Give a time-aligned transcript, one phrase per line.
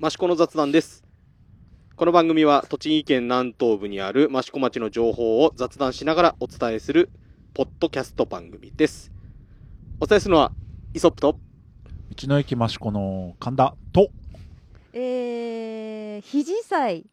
[0.00, 1.02] 益子の雑談です。
[1.96, 7.10] この番組は栃木県南東部にある益子町の情報を雑談しながらお伝えする
[7.52, 9.10] ポッドキャスト番組です。
[10.00, 10.52] お伝えするのは
[10.94, 11.32] イソップと
[12.16, 14.08] 道の駅益子の神田と。
[14.92, 17.04] えー、肘祭。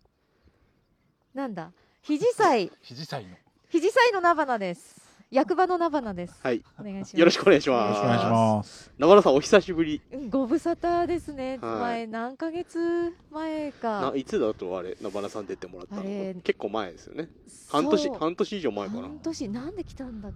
[1.34, 1.72] なんだ？
[2.04, 2.72] 肘祭。
[2.84, 3.32] 肘祭の。
[3.32, 3.36] よ
[3.72, 6.64] 肘祭の菜花です役場の菜花ですはい。
[6.80, 10.02] お願いしますよろしくお願いしますろしくお願いします名原さんお久しぶり。
[10.12, 17.30] うんご無沙汰ですね、はい前何ヶ月前かないつだとあれ、名原さん出てもらったあれの結構前ですよね。
[17.70, 19.02] 半年、半年以上前かな。
[19.02, 20.32] 半年なんで来たんだっ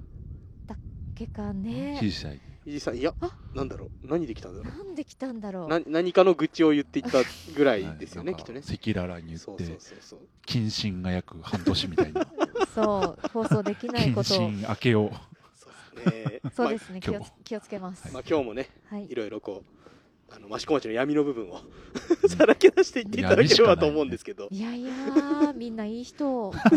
[1.19, 3.89] けかね肘祭伊地さん、いやあ、なんだろう。
[4.07, 5.65] 何で来たんだろなんで来たんだろう。
[5.65, 7.19] うな何かの愚痴を言っていった
[7.55, 8.61] ぐらいですよね、きっとね。
[8.63, 9.57] 赤裸々に言ってそう
[10.01, 10.19] そう。
[10.45, 12.27] 謹慎が約半年みたいな
[12.83, 14.37] そう放送できない謹ことを。
[14.37, 15.11] 慎明けを。
[15.55, 16.41] そうですね。
[16.55, 16.99] そうですね。
[17.01, 17.31] 気を今日。
[17.43, 18.13] 気をつけます。
[18.13, 19.07] まあ、今日もね、はい。
[19.09, 19.63] いろいろこ
[20.29, 21.59] う、あの、益子町の闇の部分を
[22.27, 24.47] さらけ出していっていただければと思うんですけど。
[24.51, 26.51] いやいやーみんないい人。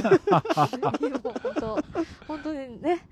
[1.00, 1.78] いや本当
[2.26, 3.06] 本当にね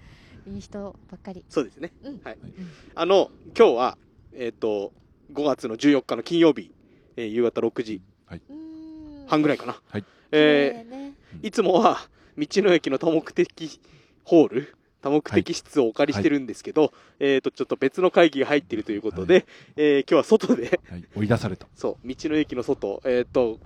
[0.47, 1.45] いい人ばっかり。
[1.49, 1.93] そうですね。
[2.03, 2.21] うん。
[2.25, 2.39] はい。
[2.43, 2.73] うん。
[2.95, 3.99] あの、今日は、
[4.35, 4.93] えっ、と、
[5.33, 6.73] 5月の14日の金曜日、
[7.17, 9.29] えー夕方6時うーん。
[9.29, 9.81] 半ぐらいかな。
[9.89, 10.05] はい。
[10.33, 11.15] え綺麗ね。
[11.43, 11.99] ーいつもは、
[12.41, 13.81] 道の駅の多目的
[14.25, 19.47] ホール、多目的室をお借りしてるんですけど、えっ、と、ちょっと別の会議が入っているということで、
[19.77, 21.05] えー今日は外で、はい。
[21.17, 21.67] 追い出された。
[21.77, 23.59] そう、道の駅の外、えっ、と、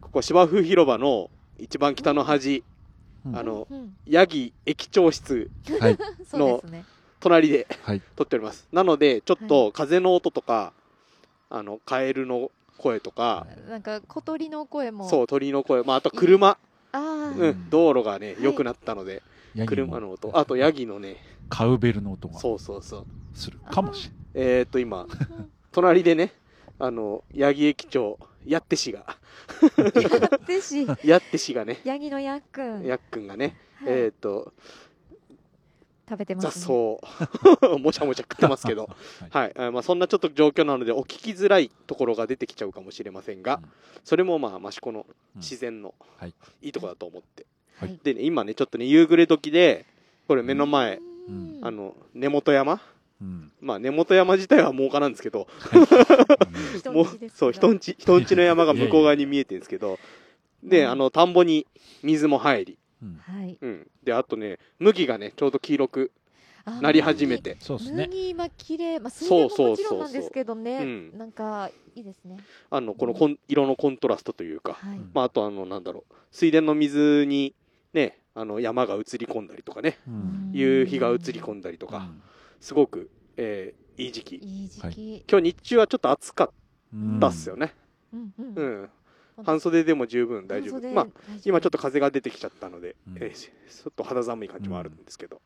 [0.00, 2.64] ここ芝生広場の一番北の端、
[3.26, 3.36] うん。
[3.36, 3.96] あの、うん。
[4.06, 5.98] ヤギ駅長室、はい。
[6.26, 6.84] そうですね。
[7.20, 8.02] 隣ではい。
[8.16, 8.68] 撮っております。
[8.70, 10.72] なので、ちょっと風の音とか、
[11.48, 16.58] あの、カエルの声とか、なんか小鳥の声もそう、鳥の声、まあ、あと車、
[17.28, 17.70] う、うん。
[17.70, 18.44] 道路がね、はい。
[18.44, 19.22] 良くなったので、
[19.54, 21.16] ヤギ車の音、あとヤギのね、
[21.48, 23.06] カウベルの音がそうそうそう。
[23.34, 25.06] するかもしえーっと、今、
[25.72, 26.32] 隣でね、
[26.78, 29.16] あの、ヤギ駅長、やってしが、
[30.46, 33.92] でしやってしがね、ヤギのヤックン、やっくんがね、はい。
[33.92, 34.52] えーっと、
[36.08, 36.98] 食べてま雑す、ね、
[37.60, 38.88] 草、 もちゃもちゃ食ってますけど、
[39.30, 39.54] はい。
[39.54, 43.70] はい、あまあ、そんなちょっと状況なので、お聞きづらいところが出てきちゃうかもしれませんが、うん。
[44.04, 45.40] それもまあ、益子のうん。
[45.40, 46.34] 自然のはい。
[46.62, 47.46] いいところだと思って。
[47.78, 47.98] はい。
[48.02, 49.86] でね、今ね、ちょっとね、夕暮れ時で、
[50.28, 51.58] これ目の前、うん。
[51.62, 52.80] あの、根本山？
[53.20, 53.52] うん。
[53.60, 55.48] まあ、根本山自体は真岡なんですけど、
[56.76, 59.98] 人 もうそう、人んち、人んちの山が向こう側に見えてるんですけど、
[60.62, 60.90] で、うん。
[60.90, 61.66] あの、田んぼに
[62.02, 62.78] 水も入り、うん
[63.18, 63.58] はい。
[63.60, 63.90] うん。
[64.02, 66.12] で、あとね、麦がね、ちょうど黄色く
[66.80, 68.06] なり始めて、そうですね。
[68.06, 68.98] 麦今綺麗。
[69.00, 69.66] まあ水そう田そうそうそう。
[69.66, 70.78] ももちろんなんですけどね。
[70.82, 71.18] うん。
[71.18, 72.38] なんかいいですね。
[72.70, 74.78] あの、このコン色のコントラストというか、
[75.12, 77.54] まあ、あとあの、なんだろう、水田の水に、
[77.92, 80.50] ね、あの、山が映り込んだりとかね、うん。
[80.52, 82.22] 夕日が映り込んだりとか、うん。
[82.60, 84.36] すごく、えーいい時期。
[84.36, 86.50] いい時期、今日日中はちょっと暑かっ
[86.92, 87.72] うんたっすよね。
[88.12, 88.54] うんうん。
[88.56, 88.90] うん。
[89.42, 90.88] 半袖でも十分大丈夫。
[90.90, 91.06] まあ、
[91.44, 93.16] 今ちょっと風が出てきちゃったので、うん。
[93.20, 95.40] えーちょっと肌寒い感じもあるんですけど、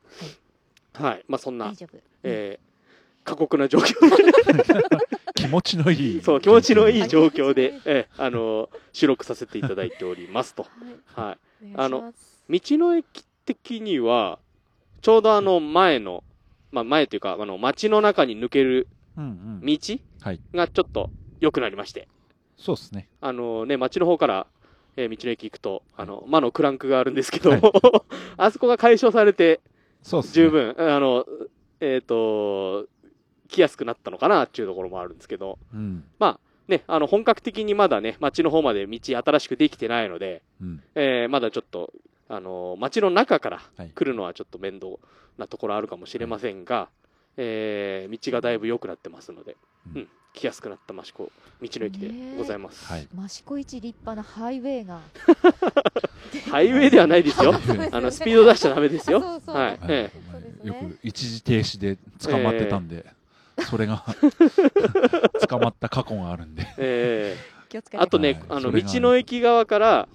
[0.93, 1.73] はい、まあそんな
[2.23, 2.69] えー
[3.25, 3.93] 過酷な状況
[5.35, 6.21] 気持ちのいい。
[6.23, 10.65] そう気持ちのいいはい状況でえーあのー収録させていただいておりますと。
[11.15, 11.75] はい。
[11.75, 11.89] はい。
[11.89, 12.43] します。
[12.49, 14.39] い、道の駅的には
[15.01, 16.23] ちょうどあの前の、
[16.71, 19.65] まあ前というかあの街の中に抜けるうんうん。
[19.65, 19.77] 道
[20.21, 20.39] はい。
[20.53, 22.07] がちょっと良くなりまして、
[22.59, 23.07] そうですね。
[23.21, 24.47] あのね街の方から、
[24.97, 27.61] えー道の駅行くとあの魔のクランクがあるんですけど、はい。
[28.37, 29.61] あそこが解消されて
[30.03, 30.33] そうですね。
[30.45, 31.25] 十分、あの、
[31.79, 32.87] えっ、と、
[33.47, 36.03] 来やすくなったのかなっていうところもあるんですけど、うん。
[36.19, 40.83] まあね、あの、本格的にまだね、街の方まで道新しくできてないので、うん。
[40.95, 41.91] えーまだちょっと、
[42.27, 43.89] あの、街の中からはい。
[43.89, 44.87] 来るのはちょっと面倒
[45.37, 46.89] なところあるかもしれませんが、
[47.37, 49.57] えー道がだいぶ良くなってますので、
[49.93, 51.31] ううんん、来やすくなった益子道
[51.61, 52.85] の駅でございます。
[52.85, 53.07] はい。
[53.25, 55.01] 益子一立派なハイウェイが。
[56.49, 57.53] ハイウェイではないですよ。
[57.91, 59.19] あの、スピード出しちゃダメですよ。
[59.47, 59.77] は
[60.63, 60.67] い。
[60.67, 63.05] よく一時停止で捕まってたんで、
[63.69, 64.05] それが
[65.47, 67.37] 捕まった過去があるんで、ーえ。
[67.65, 68.03] ー気をつけて。
[68.03, 68.59] あとね、はい。
[68.59, 70.07] あの道の駅側から、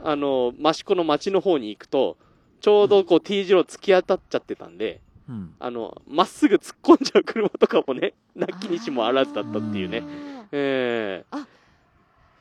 [0.00, 2.16] あの益子の町の方に行くと、
[2.60, 5.54] ちょうどこう T 字路突き当たっちゃってたんで、うん。
[5.58, 10.02] あのまっすぐ突っ込んじゃう車とかもね、 なきにしもあらずだったっていうね。
[10.52, 11.46] えー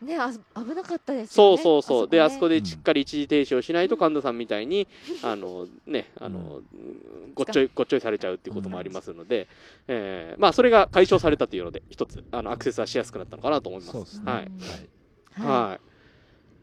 [0.01, 2.07] ねあ危なかったですそうそうそう。
[2.07, 4.87] で、あそこででしっかり一時停止をしないと、神田さんみたいに、
[5.23, 6.61] あの、ね、あの、
[7.33, 9.47] ごっちょい、ごっちょいされちゃうっていうこともありますので、
[9.87, 14.17] えーまあ、それが解消されたというので、一つ、あの、アクセスはしやすくなったのかなと思います。
[14.17, 14.31] すね。
[14.31, 14.51] はい。
[15.41, 15.79] ははい。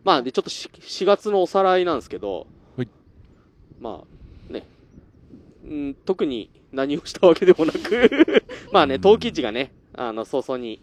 [0.04, 2.88] まあ、で、ちょっとし4月のおさらいなんですけどはい、
[3.80, 4.06] まあ、ね、
[5.64, 9.00] うん、特に何をしたわけでもなく、 まあね、うん。
[9.00, 10.80] 陶器市がね、あの、早々に、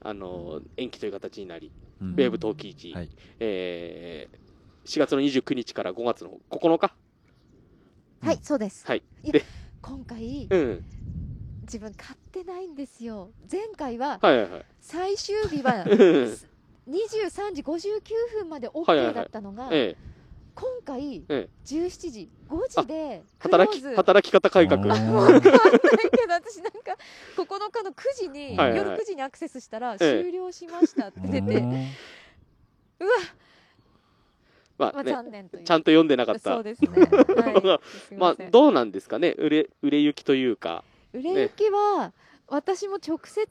[0.00, 1.70] あの延期という形になり、
[2.00, 2.12] うん。
[2.12, 3.08] ウェブ陶器市、はい。
[3.40, 4.44] えー
[4.84, 6.94] 4月の29日から5月の9日、
[8.20, 8.86] はい、そうです。
[8.86, 9.02] はい。
[9.24, 9.42] で
[9.80, 10.84] 今回、うん、
[11.62, 13.30] 自分買ってないんですよ。
[13.50, 16.36] 前回ははいはいはい、最終日はうん。
[16.86, 18.00] 23時59
[18.40, 20.13] 分まではいはいは OK いだったのが、ええ
[20.54, 21.48] 今回ええ。
[21.66, 23.96] 17時5時でクロ働きーズ。
[23.96, 24.88] 働き方改革、おー。
[25.12, 26.96] わかんないけど私なんか
[27.36, 28.78] 9日の9時に、はいはい。
[28.78, 30.22] 夜9時にアクセスしたらええ。
[30.22, 31.70] 終了しましたって出て、うん。
[34.78, 35.64] まあね、まあ残念という。
[35.64, 36.54] ちゃんと読んでなかった。
[36.54, 36.62] そう。
[36.62, 36.90] ですね。
[37.00, 37.78] は
[38.12, 42.12] い、 まあどうなんですかね、売れ売れ行きというか、売れ行きは、
[42.46, 43.48] 私も直接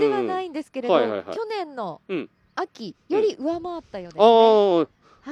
[0.00, 1.02] ではないんですけれど、うん。
[1.02, 1.36] うんはいはいはい。
[1.36, 2.30] 去年のうん。
[2.54, 4.86] 秋より上回ったようです、ああ、は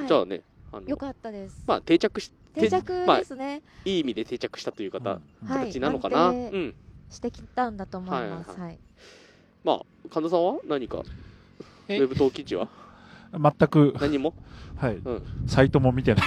[0.05, 0.06] い。
[0.06, 0.43] じゃあね、
[0.87, 1.64] よかったです。
[1.67, 6.26] まあ定着し定着まあですね、いい意味で定着したという方、うんはい形なのかな？
[6.26, 6.75] 安定うん。
[7.11, 8.50] してきたんだと思います。
[8.50, 8.78] はいはい。
[9.64, 9.81] まあ
[10.12, 10.58] 神田さんは？
[10.69, 10.99] 何か？
[10.99, 11.05] ウ
[11.88, 12.69] えェブ登記地は？
[13.32, 14.34] 全く、何も？
[14.76, 15.22] はいうん。
[15.46, 16.26] サイトも見てない。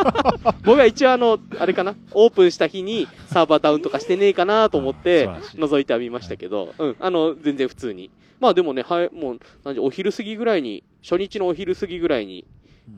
[0.64, 6.96] 僕は一応あのあれかな、オープンした日にサーバーダウンとかしてねえかなと思って覗いてはみましたけど、うん。
[7.00, 8.10] あの全然普通に。
[8.38, 9.40] まあでもね、はいもう
[9.80, 12.46] お昼過ぎぐらいに初日のお昼過ぎぐらいに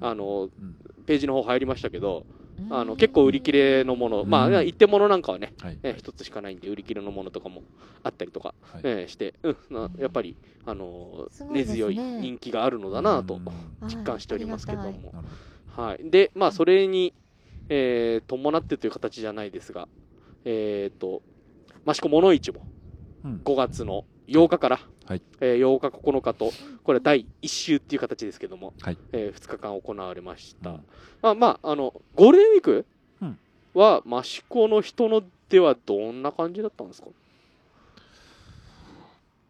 [0.00, 0.77] あのうん。
[1.06, 2.27] ページの方入りましたけど、
[2.71, 2.89] あうん。
[2.89, 4.55] の結構売り切れのもの、まうん。
[4.56, 5.79] あ一点物なんかはね、はい。
[5.83, 7.62] ね一つしかないんで売り切れのものとかも
[8.03, 8.81] あったりとか、はい。
[8.85, 13.41] えーして、うん、なやっぱり、あの根強い人気があるのだなと
[13.87, 15.15] 実感しておりますけども、
[15.67, 17.15] はい、で、まあ、それに、
[17.69, 19.89] えー伴ってという形じゃないですが、
[20.44, 21.23] えっ、と、
[21.87, 22.67] 益子物市も
[23.25, 23.41] うん。
[23.44, 25.22] 5月の8日から、はい。
[25.40, 26.52] えー8日、9日と、
[26.84, 28.98] これは第1週っていう形ですけども、はい。
[29.12, 30.70] え2日間行われました。
[30.70, 30.86] うん。
[31.20, 32.86] まあ、まあ、あの、ゴールデンウィーク
[33.20, 33.38] うん。
[33.74, 37.08] は、益子の人のではどんな感じだったんですか？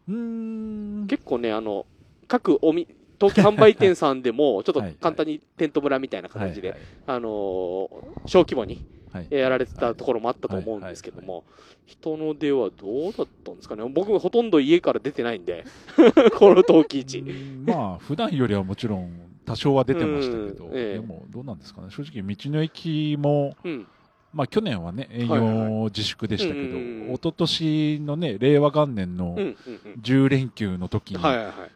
[0.07, 1.07] うーん。
[1.07, 1.85] 結構ね、あの、
[2.27, 2.87] 各おみ、
[3.19, 4.95] 陶器販売店さんでも、ちょっとはい。
[4.99, 6.79] 簡単にテント村みたいな形で、はい。
[7.05, 8.81] あのー小規模に
[9.29, 11.43] やられてたところもあったと思うんですけども、
[11.85, 13.83] 人の出はどうだったんですかね？
[13.89, 15.65] 僕ほとんど家から出てないんで、
[16.37, 17.19] この陶器う市。
[17.19, 19.11] んまあ普段よりはもちろん
[19.45, 21.89] 多少は出てましたけど、でもどうなんですかね？
[21.89, 23.87] 正直道の駅もうん。
[24.31, 26.77] まあ去年はね営業自粛でしたけど、
[27.13, 29.57] 一昨年のね令和元年のうん。
[29.65, 30.01] うん。
[30.01, 31.17] 10連休の時に。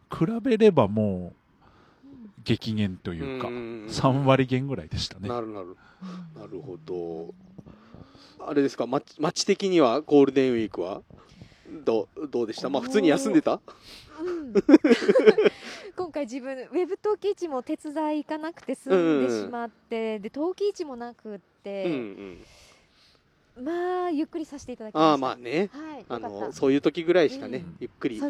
[0.09, 1.46] 比べればもう
[2.47, 5.27] 激減というか、ん3割減ぐらいでしたね。
[5.27, 5.75] なるなる。
[6.39, 7.33] なるほど。
[8.39, 11.01] あれですか、街街的にはゴールデンウィークは
[11.83, 12.69] どうどうでした？
[12.69, 13.59] まあ普通に休んでた？
[14.21, 14.53] うん
[15.97, 22.37] 今回自分ウェブ陶器市も手伝い行かなくて済んでしまって、で陶器市もなくっうんうて、ん。
[23.61, 25.69] まあゆっくりさせていただきましたああまあね。
[25.71, 28.21] はいあのそういう時ぐらいしかね、うんゆっくり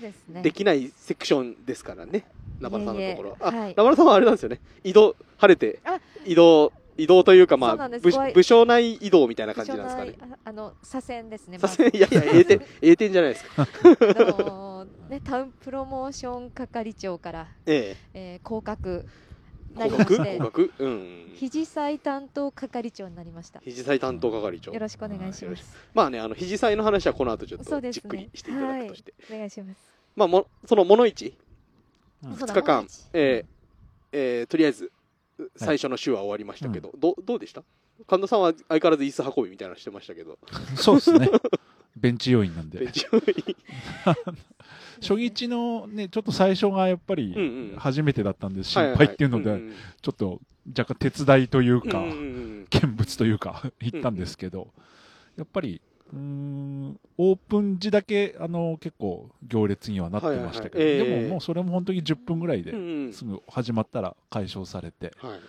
[0.42, 2.26] できないセクションですからね、
[2.60, 3.38] 名原さんのところは。
[3.42, 10.16] あ、はい名原さんはあれなんですよね、移動、晴れてあ、移動、移動というか、まあ、部んですごい部署内移動みたいな感じなんですかね。
[10.20, 13.64] ああの左遷ですねさすがにいやいや、栄転、 栄転じゃないですか。
[13.64, 13.68] あ
[14.42, 19.27] のね、タウンプロモーション係長から、 ええー、降格え。
[19.78, 20.38] なりまして
[20.80, 21.32] うん。
[21.36, 23.60] 肘祭担当係長になりました。
[23.64, 24.72] 肘祭担当係長。
[24.74, 24.80] よ。
[24.80, 25.78] ろしくお願いします。
[25.94, 28.02] まあね、あの、肘祭の話はこの後ちょっとそうですね。
[28.02, 29.14] じっくりしていただくとして。
[29.32, 29.80] お願いします。
[30.16, 31.34] まあ、も、その物市、
[32.24, 32.36] うん。
[32.36, 33.58] そうだ2日間えー
[34.14, 34.92] えーとりあえず、
[35.56, 37.64] 最初の週は終わりましたけど、どどうでした？
[38.08, 40.38] 神田さんは相変わらず椅子運びみたいなのしてましたけど、
[40.76, 41.30] そうですね。
[41.96, 42.80] ベンチ要員なんで。
[42.80, 43.56] ベンチ上に
[45.02, 49.62] 初日のね、ちょっと最初がやっぱりん初めてだったんで、は心は配っていうので、
[50.02, 50.40] ちょっと
[50.78, 54.68] 若干手伝いというか見物というか、 行ったんですけど、
[55.38, 55.82] やっぱり、
[56.14, 62.72] うーん、オープン時だけ、あの、結構行列にはなってましたけど、でももうそれも本当に10分ぐらいで
[63.14, 65.40] すぐ始まったら解消されて、はい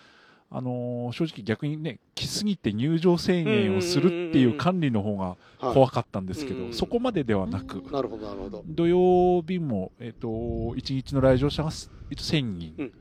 [0.50, 8.64] あのー正直逆にね、来すぎて入場制限をするっていう管理の方がはい怖かったんですけど、うんそこまでではなく、なるほどなるほど。
[8.66, 12.92] 土曜日も、えっと1日の来場者がす一応1000人、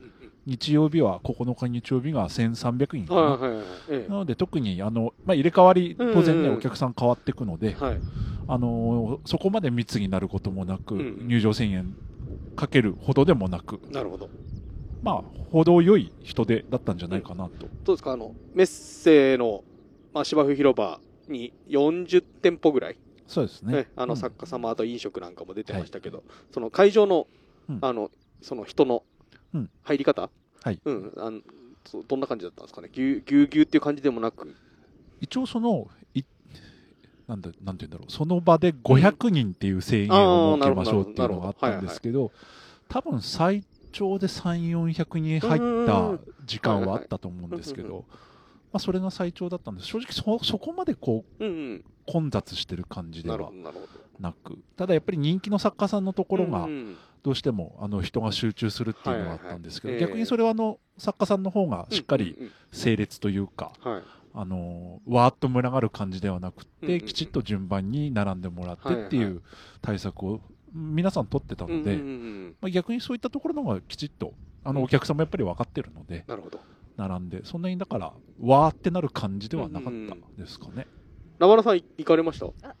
[0.46, 3.62] 日曜日は9日日曜日が1300人うんかな、はいは
[4.04, 8.00] いなので特にあの、まあ、入れ替わり、当然ね、お客さん変わっていくので、えはい。
[8.48, 11.28] あのーそこまで密になることもなく、うん。
[11.28, 11.94] 入場制限
[12.56, 14.30] かけるほどでもなく、なるほど。
[15.02, 17.68] まあ、程よい人手だったんじゃないかなと。
[17.84, 18.12] どうですか？
[18.12, 19.62] あのメッセの、
[20.12, 23.72] まあ、芝生広場に40店舗ぐらい、そうですね。
[23.72, 24.18] ねあのうん。
[24.18, 27.26] 作家様あと飲食なんかも出てましたけど、その会場の,、
[27.68, 27.78] うん。
[27.80, 28.10] あの
[28.42, 29.02] その人の
[29.54, 29.70] うん。
[29.82, 30.30] 入り方、
[30.62, 30.80] はい。
[30.84, 31.40] うん、あの
[32.06, 32.88] どんな感じだったんですかね？
[32.92, 34.54] ぎゅうぎゅうぎゅうっていう感じでもなく。
[35.20, 36.22] 一応その、い
[37.26, 42.30] なんだ、なんて言うんだろう、その場で500人っていう制限を設けましょうっていうのがあったんですけど、
[42.88, 48.14] 多分最長で3、400人入った時間はあったと思うんですけど、ま
[48.74, 49.86] あ、それが最長だったんです。
[49.88, 51.84] 正直そ、そこまでこう、うんうん。
[52.10, 53.50] 混雑してる感じでは
[54.18, 56.66] なく、ただやっぱり人気の作家さんのところが
[57.22, 63.72] どうしてもあの人が集中するっていうのはあったんですけど、逆にそれはあの作家さんの方がしっかり整列というか。
[64.34, 69.42] あのわーっと群がる感じではなくて、きちっと順番に並んでもらってっていう
[69.82, 70.40] 対策を
[70.72, 71.94] 皆さん取ってたので、うんうんう
[72.48, 74.34] んまあ、逆にそういったところの方がきちっと
[74.64, 74.84] あのうん。
[74.86, 76.60] お客さんもやっぱり分かってるのでなるほど。
[76.96, 80.86] 並んでそんなにだからわーってなる感じではなかったですかね、
[81.38, 82.46] 生田さんい行かれました？
[82.68, 82.74] あ。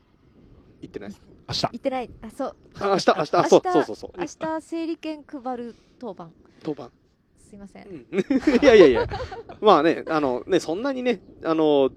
[0.80, 1.10] 行ってない？
[1.48, 1.62] 明日。
[1.62, 2.10] 行ってない。
[2.22, 2.56] あそう。
[2.80, 4.10] あ明日、明日、あそうそうそうそう。
[4.18, 6.30] 明日整理券配る当番。
[6.62, 6.90] 当番。
[7.48, 8.06] すいません、うん。
[8.62, 9.08] いやいやいや、
[9.60, 11.90] まあね、あのね、そんなにね、あの、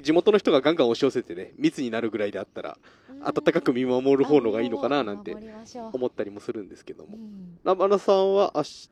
[0.00, 2.78] 地元の人がガンガン押し寄せてね、密になるぐらいであったら、
[3.22, 5.36] 温かく見守る方のがいいのかななんて
[5.92, 7.16] 思ったりもするんですけども。
[7.16, 7.58] うん。
[7.64, 8.90] 生田さんは明日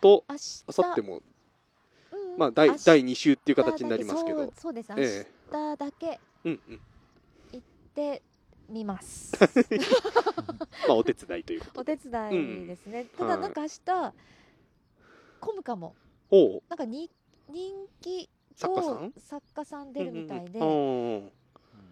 [0.00, 0.36] と、明
[0.66, 1.22] 後日も、
[2.12, 4.24] うんまあ、第第2週っていう形になります。
[4.24, 4.52] けど。
[4.56, 4.92] そうです。
[4.92, 5.26] 明え。
[5.50, 6.20] 日だけえ。
[6.44, 6.80] うんうん。
[7.94, 8.22] で
[8.68, 9.36] 見ます。
[10.88, 11.80] まあ、お手伝いということ。
[11.82, 14.14] お手伝いですね、ただなんか明日
[15.40, 15.94] 混むかも。
[16.70, 17.10] なんかに
[17.50, 19.12] 人気作家さん？
[19.18, 21.32] 作家さん出るみたいで、うんうんうん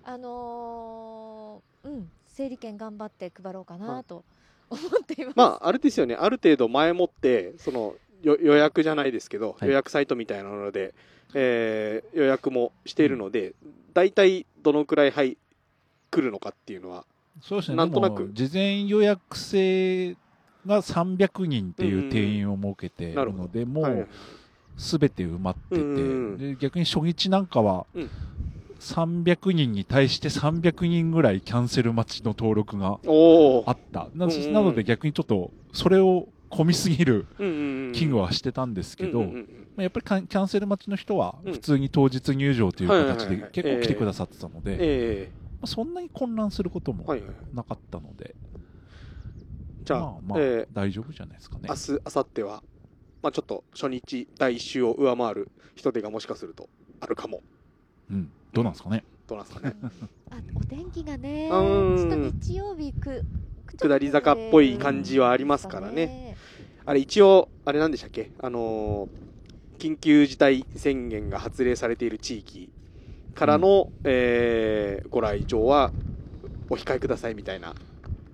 [0.05, 4.25] あのーうん整理券頑張って配ろうかなと
[4.71, 9.69] 思っています、まあ、あれですよね、ある程度前もって、そのよ予約じゃないですけど、はい。
[9.69, 10.95] 予約サイトみたいなので、
[11.35, 13.55] えー予約もしているので、
[13.95, 15.37] 大体どのくらい、はい、
[16.11, 17.05] 来るのかっていうのは、
[17.43, 17.77] そうですね。
[17.77, 18.31] なんとなく。
[18.33, 20.17] 事前予約制
[20.67, 23.93] が300人っていう定員を設けているので、もはい。
[23.95, 24.09] う
[24.77, 25.95] すべて埋まってて、うん
[26.41, 28.11] うん逆に初日なんかはうん
[28.81, 32.99] 300人に対して300人ぐらいキャンセル待ちの登録が
[33.67, 34.09] あった。
[34.15, 39.21] な,、ので逆にちょっとそれを込みすぎる危惧はしてたんですけど、
[39.77, 41.53] やっぱりキャンセル待ちの人はうん。
[41.53, 45.31] 普通に当日入場という形で結構来てくださってたので、
[45.65, 47.15] そんなに混乱することも。
[47.53, 48.35] なかったので、
[49.85, 50.39] じゃあ、まあ
[50.73, 51.63] 大丈夫じゃないですかね。
[51.65, 51.99] ー、明。
[51.99, 52.63] 日、明後日は、
[53.23, 56.71] まあちょっと初日、第1週を上回る人手がもしかすると
[57.01, 57.43] あるかも。
[58.11, 59.05] うん、どうなんですかね？
[59.27, 59.77] どうなんですかね？
[60.31, 62.03] あお天気がねちうん。
[62.03, 63.25] ょっと日曜日く
[63.79, 66.37] 下り坂っぽい感じはありますからね。
[66.87, 68.31] あれ一応、あれなんでしたっけ？
[68.41, 69.09] あのー
[69.81, 72.71] 緊急事態宣言が発令されている地域
[73.35, 75.91] からの、えーご来場は
[76.69, 77.75] お控えくださいみたいな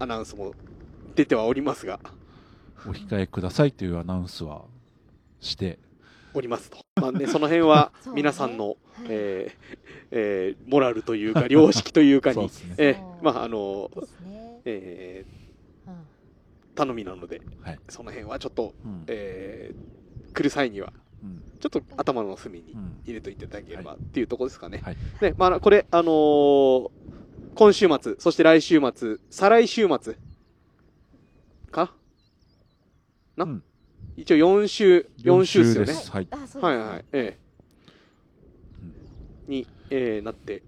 [0.00, 0.54] アナウンスも
[1.14, 2.00] 出てはおりますが、
[2.86, 4.64] お控えくださいというアナウンスは
[5.40, 5.78] して、
[6.36, 6.78] おりますと。
[7.00, 8.76] まあね、その辺は 皆さんの、はい。
[9.08, 9.76] えー
[10.12, 12.50] えーモラルというか、良識というかにね。
[12.78, 13.90] えーまあ、あの
[14.24, 15.24] ね、え
[15.86, 15.96] うんー
[16.74, 17.78] 頼みなので、はい。
[17.88, 19.04] その辺はちょっと、うん。
[19.06, 19.96] えー
[20.34, 21.42] 来る際には、うん。
[21.60, 23.00] ちょっと頭の隅にうん。
[23.04, 24.80] 入れといていただければっていうところですかね。
[24.84, 24.96] はい。
[25.22, 26.90] ね、まあ、これ、あのー
[27.54, 30.14] 今週末、そして来週末、再来週末
[31.70, 31.94] か？
[33.34, 33.62] な、うん
[34.16, 35.92] 一応4週、4週ですよね。
[36.10, 36.28] はい。
[36.60, 37.38] はいはい、ええ。
[38.82, 38.94] うん
[39.48, 40.62] に、えーなって、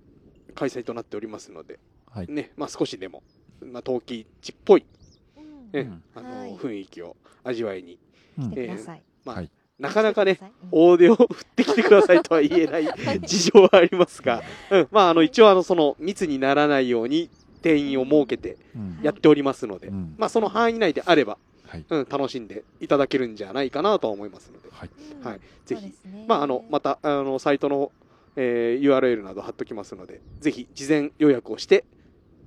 [0.54, 2.26] 開催となっておりますので、はい。
[2.28, 3.22] ね、まあ少しでも、
[3.60, 4.86] まあ、陶器地っぽい、
[5.36, 5.44] うん。
[5.72, 6.02] えうん。
[6.14, 6.56] あのーはい。
[6.56, 7.98] 雰囲気を味わいに、
[8.38, 8.50] うん。
[8.50, 9.50] 来てください、まあ、はい。
[9.78, 10.38] なかなかね、
[10.72, 11.26] 大手を振っ
[11.56, 12.84] てきてくださいとは言えない
[13.26, 17.30] 事情はありますが、うん、まあ、あの、一応、あの、その、密にならないように、
[17.62, 18.98] 定員を設けてうん。
[19.02, 20.14] やっておりますので、うん。
[20.18, 21.84] まあ、その範囲内であれば、はい。
[21.88, 24.90] うん、楽しんでいただけるんじゃないかなとは思いますので、はい。
[25.20, 27.92] うんはい、ぜひ、ねまあ、あの、また、あの、サイトの、
[28.36, 31.84] えー URL など貼っときますので、ぜひ、事前予約をして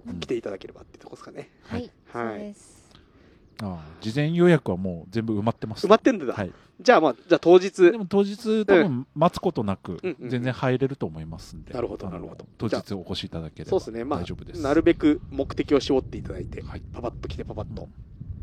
[0.07, 1.49] うん来ていただければっていうところですかね。
[1.63, 2.55] はい、はい
[3.63, 5.85] ああ事前予約はもう全部埋まってます。
[5.85, 6.33] 埋まってんだ。
[6.33, 6.51] はい。
[6.79, 11.73] じゃあ、まあ、じゃあ当日で、も当日多分待つことなくうんうん全然入れると思いますんで。
[11.73, 14.59] なるほどなるほど当日お越しいただければそうですね、ま大丈夫です。
[14.61, 16.81] あ、なるべく目的を絞っていただいて、はい。
[16.91, 17.89] パパッと来て、パパッとうん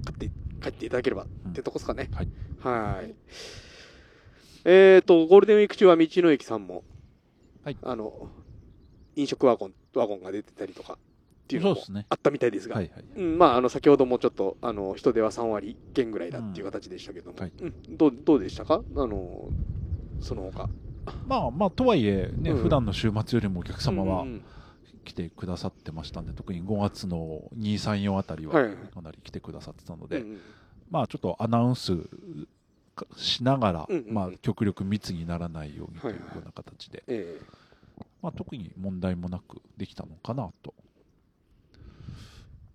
[0.05, 2.09] 買って、帰っていただければうんってとこですかね。
[2.13, 2.29] はい。
[2.61, 3.15] はい。
[4.65, 6.85] えっ、と、ゴールデンウィーク中は道の駅さんも、
[7.65, 8.13] はいあの、
[9.17, 10.97] 飲食ワゴン、ワゴンが出てたりとかっ
[11.49, 13.05] ていうのもあったみたいですが、はいはい。
[13.17, 18.83] うん、まあ、あの、先ほどもちょっと、あの、人手は3割減ぐらいだっていう形でしたけども、うんはいうんどう、どうでしたか？
[18.97, 19.49] あの、
[20.21, 20.69] その他。
[21.27, 24.43] まあまあ、とはいえ、ね、うん普段の週末よりもお客様はうんうん
[25.09, 28.75] 来てくださってましたんで、特に5月の2、3、4あたりははい。
[28.93, 30.41] かなり来てくださってたので、うんうん。
[30.91, 31.97] まあちょっとアナウンス
[33.17, 34.15] しながら、うんうんうん。
[34.15, 36.37] まあ極力密にならないようにというはいはい。
[36.37, 37.41] ような形で、え
[38.23, 40.75] まあ特に問題もなくできたのかなと。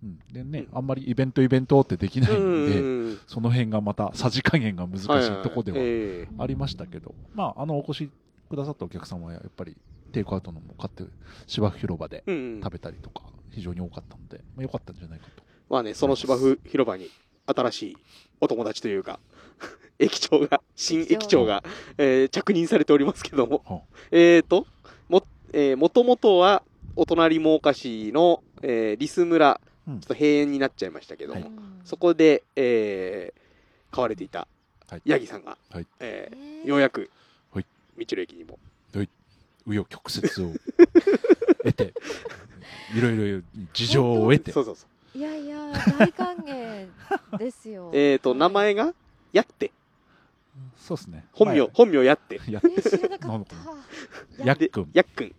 [0.01, 0.77] うん、でね、うん。
[0.77, 8.09] あんまりイベントイベントってできないんで、うんその辺がまたさじ加減が難しいとこではえありましたけど、まあ、あの、お越し
[8.49, 9.77] くださったお客様はやっぱり
[10.13, 11.03] テイクアウトのも買って
[11.47, 15.43] 芝生広場で食べたりとか非常に多かったので、まあ、良かったんじゃないかと。
[15.69, 17.09] まあね、その芝生広場に
[17.47, 17.97] 新しい
[18.39, 19.19] お友達というか、
[19.99, 21.63] 駅長が、新駅長が、
[21.97, 24.65] えー着任されておりますけども、はえーと、
[25.09, 26.63] も、えー、もともとは、
[26.95, 29.99] お隣真岡市の、えーリス村、うん。
[29.99, 31.51] ちょっと閉園になっちゃいましたけども、はい。
[31.85, 33.43] そこで、えー
[33.91, 34.47] 飼われていた
[34.89, 35.87] はい、ヤギさんが、はい。
[35.99, 37.11] えーねようやく、
[37.51, 37.65] はい。
[37.97, 38.59] 道の駅にも、
[39.67, 40.53] 紆余曲折を
[41.63, 41.93] 得て、
[42.95, 43.41] いろいろ
[43.73, 45.17] 事情を得てそ、うそうそう。
[45.17, 46.87] いやいや大歓迎
[47.37, 48.93] ですよ えーと、名前が、
[49.31, 49.71] やって、
[50.77, 51.25] そうですね。
[51.33, 53.55] 本名、はい本名やって、やね知らなかった
[54.37, 54.89] でやっくん。
[54.93, 55.35] やっくん。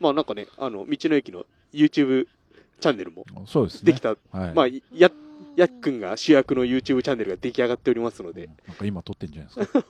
[0.00, 2.26] まあなんかね、あの、道の駅の YouTube
[2.80, 3.92] チャンネルもそうですね。
[3.92, 4.54] できた、はい。
[4.54, 5.10] まあ、や、
[5.56, 9.84] やっくんが主役の YouTube チャンネルが出来上がっておりますので、なんか今撮ってんじゃないですか。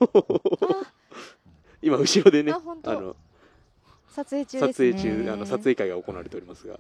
[1.83, 3.17] 今後ろでね、あの、
[4.15, 4.93] 撮影中撮ですね。
[4.93, 6.79] 影中、あの、撮影会が行われておりますが、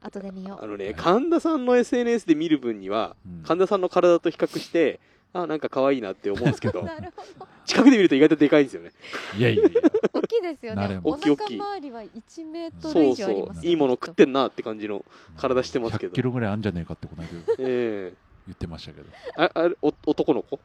[0.00, 0.64] 後で見よう。
[0.64, 3.42] あのね、はい神田さんの SNS で見る分には、うん。
[3.44, 4.98] 神田さんの体と比較して、
[5.32, 7.46] あ、なんか可愛いなって思うんですけど、 なるほど。
[7.64, 8.90] 近くで見ると意外とでかいんですよね。
[9.38, 9.80] いやいやいや。
[10.12, 11.00] 大きいですよね。
[11.04, 15.04] お腹大きい大きい周りは1メートルそう以上ありますそう、いいもの食ってんなって感じの
[15.38, 16.22] 体してますけ100どキ。
[16.22, 17.28] ロぐらいあるんじゃねえかってこの間
[17.60, 18.14] ええ。
[18.48, 19.06] 言ってましたけど。
[19.36, 20.58] あ、あれ、お男の子？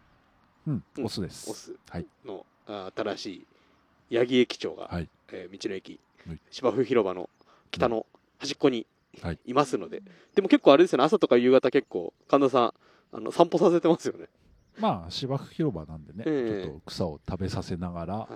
[0.68, 1.06] うん、うん。
[1.06, 1.50] オスです。
[1.50, 2.06] オスはい。
[2.26, 3.46] の、あ新し
[4.12, 5.08] い、八木駅長が、はい。
[5.32, 6.00] えー道の駅はい
[6.52, 7.30] 芝生広場の
[7.72, 8.06] 北の
[8.40, 8.86] 端っこに
[9.22, 9.40] はい。
[9.46, 10.04] いますので、
[10.36, 11.04] でも結構あれですよね。
[11.04, 12.74] 朝とか夕方結構神田さん
[13.14, 14.28] あの散歩させてますよね、
[14.80, 16.64] まあ、芝生広場なんでね、ええ。
[16.64, 18.28] ちょっと草を食べさせながら、はい。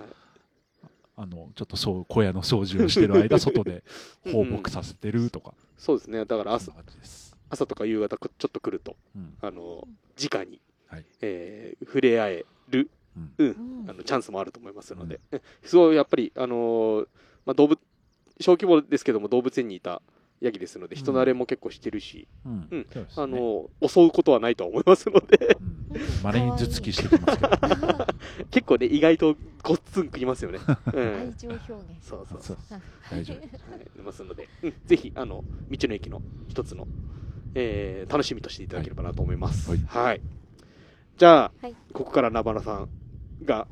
[1.14, 3.84] あの、ちょっとそう、小屋の掃除をしてる間、 外で
[4.32, 6.24] 放牧させてるとか、そうですね。
[6.24, 6.72] だから朝。
[7.50, 9.36] 朝とか夕方こちょっと来るとうん。
[9.42, 9.86] あの
[10.18, 11.04] 直に、はい。
[11.20, 12.90] えー触れ合える、
[13.38, 13.86] うん。
[13.88, 15.20] あのチャンスもあると思いますので、
[15.62, 17.08] すごいやっぱり、あのー
[17.46, 17.78] まあ、動物
[18.40, 20.02] 小規模ですけども動物園にいた
[20.40, 22.86] ヤギですので人慣れも結構してるし、うん。
[23.16, 25.56] あのー襲うことはないとは思いますので。
[25.60, 26.22] うん。
[26.24, 28.06] まれに頭突きしてきますけど。
[28.50, 30.58] 結構ね意外とごっつん食いますよね、
[30.92, 31.14] うん。
[31.14, 31.82] 愛情表現。
[32.00, 32.56] そうそうそう。
[32.70, 33.36] あ大丈夫。
[33.38, 33.48] はい、
[33.96, 36.88] 出ますので、うん、ぜひ、あの、道の駅の一つの、
[37.54, 39.70] えー楽しみとしていただければなと思います。
[39.70, 40.20] ははいい。
[41.18, 41.76] じゃあ、はい。
[41.92, 42.88] ここからナバナさん
[43.44, 43.68] が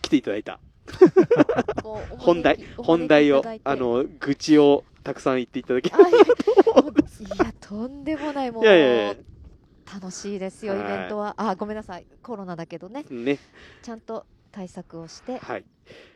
[0.00, 0.60] 来ていただいた
[2.18, 6.24] 本題、本題を、あ、の、愚痴をたくさん言っていただけお招
[7.24, 8.50] きいや とんでもない。
[8.50, 9.16] もういやいやいや。
[9.94, 11.34] 楽しいですよイはいベントは。
[11.36, 12.06] あごめんなさい。
[12.22, 13.04] コロナだけどね。
[13.10, 13.38] ね。
[13.82, 15.38] ちゃんと対策をして。
[15.38, 15.64] はい。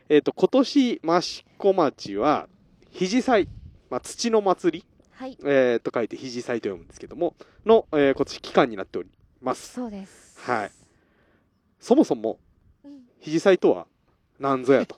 [0.08, 2.48] えっ、と、今年、益子町は、
[2.90, 3.48] 肘祭、
[3.90, 5.36] まあ、土の祭り、はい。
[5.44, 7.34] えーと書いて肘祭と読むんですけども、
[7.66, 9.10] の、えー今年期間になっており
[9.42, 9.74] ます。
[9.74, 10.38] そうです。
[10.40, 10.70] はい。
[11.80, 12.38] そもそも、
[12.84, 13.02] うん。
[13.20, 13.86] 肘祭とは
[14.38, 14.96] 何ぞやと。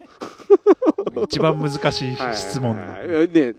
[1.24, 3.08] 一番難しいはい質問はい。
[3.08, 3.54] はいね、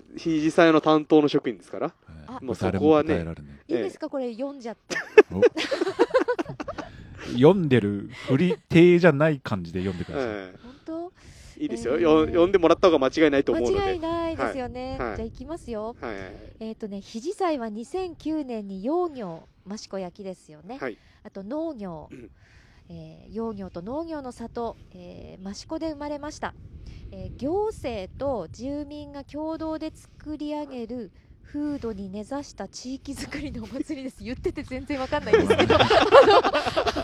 [0.72, 1.94] の担当の職員ですから。
[2.28, 2.40] あ。
[2.42, 3.16] もうそ誰こはね。
[3.16, 3.54] も答えられない。
[3.68, 4.98] いいですかこれ読んじゃって
[5.34, 5.42] お。
[7.34, 10.28] 読んでる振り手じゃない感じで読んでください。
[10.30, 11.14] え本当？
[11.58, 12.02] えいいですよ、えー。
[12.02, 13.80] よ読んでもらった方が間違いないと思うので。
[13.80, 15.96] 間違いないですよね、じゃあいきますよ。
[16.60, 20.98] えっ、とね肘祭は2009年に養業益子焼ですよね、はい。
[21.24, 22.30] あと農業、うん
[22.92, 26.54] えー養業と農業の里、えー益子で生まれました、
[27.12, 31.12] えー行政と住民が共同で作り上げる
[31.46, 34.24] 風土に根ざした地域づくりのお祭りです。
[34.24, 35.78] 言ってて全然わかんないんですけど。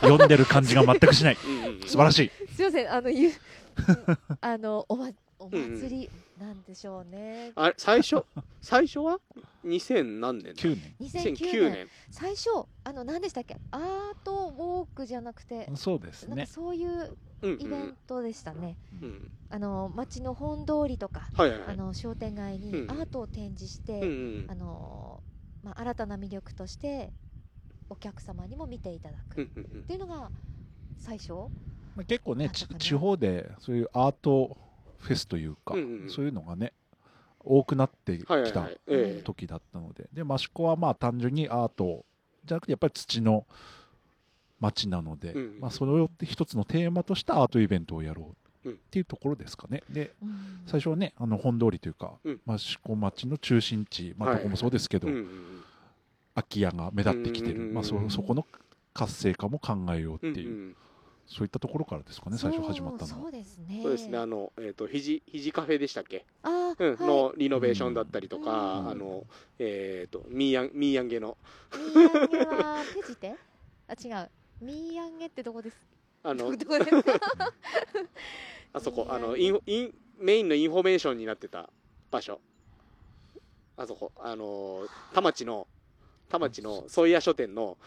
[0.01, 1.37] 読んでる感じが全くしない。
[1.45, 2.31] うんうん素晴らしい。
[2.53, 2.93] すいません。
[2.93, 3.35] あのゆうん
[4.41, 8.23] あのお,、ま、お祭りなんでしょうね、あれ最初、
[8.61, 9.19] 最初は
[9.65, 10.95] ？2000何年9年。
[10.99, 11.87] 2009 2009年年。
[12.11, 12.49] 最初
[12.83, 13.57] あの何でしたっけ？
[13.71, 13.81] アー
[14.23, 15.69] トウォークじゃなくて。
[15.75, 16.45] そうですなんかね。
[16.45, 17.61] そういううんうん。
[17.61, 19.31] イベントでしたね、うん。
[19.49, 21.69] あの街の本通りとか、はいはいはい。
[21.69, 24.11] あの商店街にうんアートを展示して、うんう
[24.45, 25.23] んあの
[25.63, 27.11] まあ、新たな魅力として
[27.89, 29.41] お客様にも見ていただく。
[29.41, 29.83] っうんうんうん。
[29.83, 30.31] ていうのが
[30.97, 31.33] 最初。
[31.95, 34.55] まあ結構ね、地方でそういうアート
[34.99, 36.09] フェスというか、うんうんうん。
[36.09, 36.73] そういうのがね、
[37.39, 38.79] 多くなってきたはいはいはい。
[38.87, 39.21] ええ。
[39.23, 42.05] 時だったので、で、益子はまあ単純にアート
[42.45, 43.45] じゃなくて、やっぱり土の
[44.59, 48.75] 街なので、うんまあそれを一つのテーマとしたアートイベントをやろううん。
[48.75, 49.83] っていうところですかね。
[49.89, 50.61] で、うん。
[50.65, 52.41] 最初はね、あの本通りというか、うん。
[52.55, 54.37] 益子町の中心地、まあ、はい。
[54.39, 55.63] どこもそうですけど、うんうん
[56.37, 58.45] 空き家が目立ってきてる、うんまあ、そそこの
[58.93, 60.75] 活性化も考えようっていう、うんうん
[61.27, 63.21] そういったところからですかね最初始まったのは。
[63.23, 63.79] そうですね。
[63.83, 67.07] そうですね、あの、えっ、と、ひじ、ひじカフェでしたっけ、あー、うん、はい。
[67.07, 68.89] のリノベーションだったりとか、うん。
[68.89, 69.25] あの、
[69.59, 71.37] えっ、と、ミーヤン、ミーヤンゲの、
[71.73, 73.35] ミーヤンゲは手ジテ？
[73.87, 74.29] あ違う。
[74.61, 75.77] ミーヤンゲってどこです？
[76.23, 77.19] あの、 どこですか？
[78.73, 81.69] あそこ、あの、インイン、メインのインフォメーションになってた
[82.09, 82.39] 場所。
[83.75, 85.67] あそこ、あの、田町の、
[86.29, 87.77] 田町のソイヤ書店の、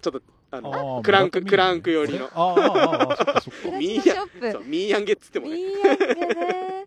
[0.00, 0.22] ちょっと、
[0.56, 3.60] あの、クランク、クランク寄りの、あーあーあーそっかそっか。
[3.62, 6.86] プラミーヤチナショップそう、ミーヤンゲっつってもね、ミーヤンゲね。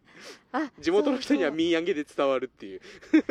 [0.51, 3.23] あ地元の人にはそうミーヤンゲで伝わるっていう、そう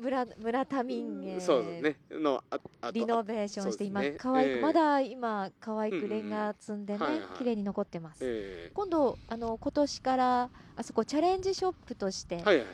[0.00, 1.40] 村村田民芸。
[1.40, 4.60] そうですね、の、あ、リノベーションして今可愛く、ええ。
[4.60, 7.38] まだ今可愛くレンガ積んでね、うんうんはいはい。
[7.38, 12.66] 綺麗に残ってます、え今度あの今年からあそこチャレンジショップとして、えはいはい、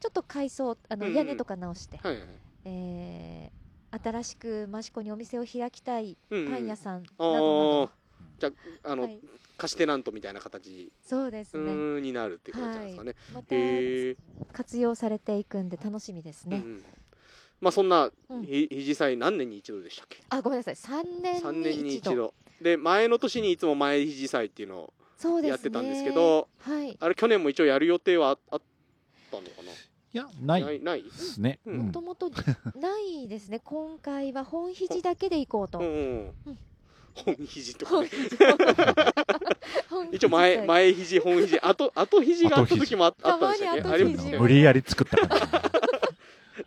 [0.00, 1.16] ちょっと改装あの、うんうん。
[1.16, 2.22] 屋根とか直して、はいはい。
[2.64, 3.57] えー
[3.90, 7.84] 新しく益子にお店を開きたいパン屋さんなあどなど。
[7.84, 7.90] ー、
[8.38, 8.50] じゃ
[8.84, 9.20] あ、あの、はい、
[9.56, 12.00] 貸しテナントみたいな形そうですね。
[12.00, 13.14] になるっていう感じなんですかね。
[13.34, 14.16] またへえ。
[14.52, 16.84] 活用されていくんで楽しみですね、うんうん。
[17.60, 18.42] まあそんなうん。
[18.44, 20.22] ひひじ祭何年に一度でしたっけ？
[20.28, 20.74] あごめんなさい。
[20.74, 22.34] 3年三年にに一度。
[22.60, 24.92] で前の年にいつも前ひじ祭っていうのを
[25.42, 26.96] やってたんですけど、はい。
[27.00, 28.60] あれ去年も一応やる予定はああっ
[29.30, 29.48] たのか
[30.14, 30.62] いやない。
[30.62, 30.66] な？
[30.68, 31.02] ないない？
[31.02, 32.30] ですね、もともと
[32.80, 33.60] ないですね。
[33.62, 36.32] 今回は本肘だけで行こうと、うんうん。
[36.46, 36.58] うん。
[37.14, 37.92] 本肘とか。
[40.12, 41.58] 一応前肘前肘本肘。
[41.60, 45.44] 後後肘があった時もああったんでしたっ無理やり作った感じ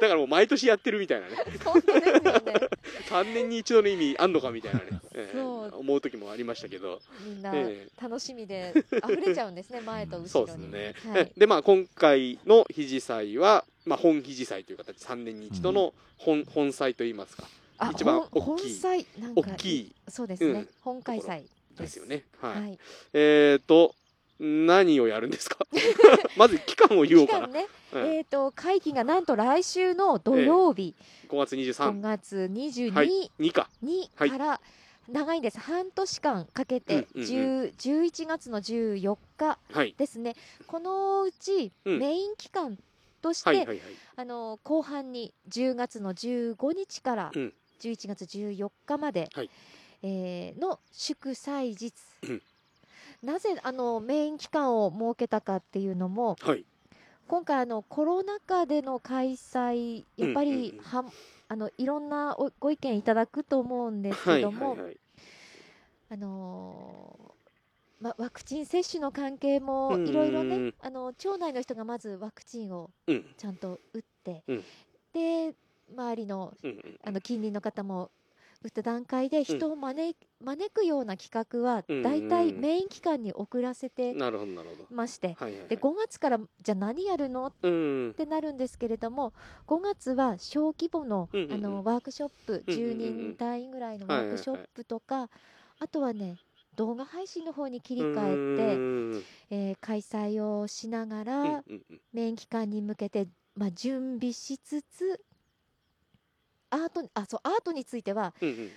[0.02, 1.36] だからもう毎年やってるみたいなね。
[1.64, 2.22] 本当ですよね。
[3.08, 5.76] 3年に一度の意味あんのかみたいなね、ええそう。
[5.78, 8.74] 思う時もありましたけど、みんなえ楽しみで
[9.08, 11.22] 溢れちゃうんですね前と後 そうですね、はい。
[11.22, 17.48] えでまあ今回の肘祭は、まあ、本肘祭という形3年に一度の本,、本祭といいますか。
[17.78, 18.70] あ一番本大きい。
[18.70, 19.96] 本祭なん大かきい。
[20.08, 20.70] そうですね、うん。
[20.82, 21.44] 本開催
[21.78, 22.00] です。
[22.00, 22.24] よね。
[22.40, 22.80] はい、はい。
[23.14, 23.94] えっ、と
[24.43, 25.60] 何をやるんですか？
[26.36, 28.06] まず期間を言おうかな、期間ね、うん。
[28.08, 30.95] えっ、と会期がなんと来週の土曜日、
[31.30, 33.32] 5月5 23月22はい。
[33.39, 33.69] 2か。
[33.84, 34.32] にはい。
[34.32, 34.62] から
[35.10, 39.93] 長いんです、半年間かけて、うんうん10 11月の14日はい。
[39.95, 40.36] ですね。
[40.65, 41.99] このうちうん。
[41.99, 42.80] メイン期間
[43.21, 43.80] として、はいはいはい。
[44.15, 47.54] あの後半に10月の15日からうん。
[47.80, 49.49] 11月14日まで、はい。
[50.04, 52.41] えーの祝祭日、うん
[53.24, 56.66] なぜあのメイン期間を設けたかっていうのもはい。
[57.28, 60.62] 今回あのコロナ禍での開催やっぱうんうんうん。
[60.64, 61.06] りは、
[61.48, 64.98] あのいろんなおご意見いただくと思うんですはいけども、はいはい
[66.10, 73.26] あのーま、ワクチン接種の関係もうんいろいろねあの町内の人がまずワクチンをうん。
[73.38, 74.64] ちゃんと打って、うん。
[75.14, 75.54] で
[75.96, 76.54] 周りの
[77.04, 78.10] あの近隣の方も
[78.63, 84.13] 打った段階で人を招,、招くような企画はうん大体メイン期間に遅らせて
[84.91, 85.36] まして、
[85.67, 87.47] で5月からじゃあ何やるの？
[87.47, 88.13] っうん。
[88.15, 89.34] てなるんですけれども
[89.67, 92.93] 5月は小規模の,、あのワークショップうんうんうん10
[93.30, 95.30] 人単位ぐらいのワークショップとか、
[95.80, 96.38] あとはね
[96.76, 101.63] 動画配信の方に切り替えて、うんえー開催をしながら、
[102.13, 105.19] メイン期間に向けて、まあ、準備しつつ
[106.72, 108.72] アートあそうアートについてはうんうん。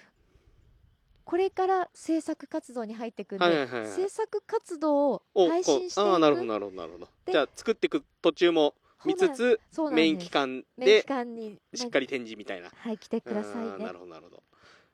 [1.25, 3.91] これから制作活動に入っていくんで、はいはいはいはい。
[3.91, 7.09] 制作活動をを配信していくああなるほどなるほどなるほど。
[7.25, 8.75] でじゃあ作っていく途中も
[9.07, 9.61] 見つつ
[9.93, 12.71] メイン期間で間にしっかり展示みたいな。
[12.77, 13.85] はい来てくださいね。
[13.85, 14.43] なるほどなるほど。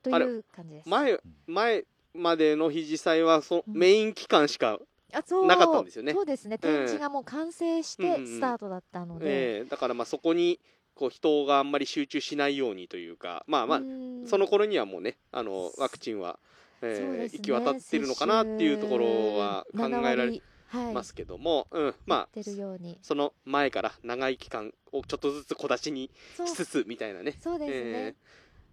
[0.03, 0.89] という感じです。
[0.89, 1.85] 前前
[2.15, 3.75] までの肘祭はそうん。
[3.77, 4.79] メイン期間しか、
[5.13, 6.13] あそうなかったんですよね。
[6.13, 6.59] そうですね。
[6.59, 8.25] 展示がもう完成しうんうんうん。
[8.27, 10.61] てスタートだったので、えーだからまあそこに
[10.95, 14.27] こう人があんまり集中しないようにというかまあまあ、うん。
[14.27, 16.39] その頃にはもうねあのワクチンは、
[16.83, 22.99] えー行き渡ってるのかなっていうところは考えられ7割はいますけども、うん、まあやってるように。
[23.03, 26.11] その前から長い期間をちょっとずつ小出しに
[26.47, 27.37] しつつみたいなね。
[27.41, 27.59] そう。
[27.59, 28.15] ですね、え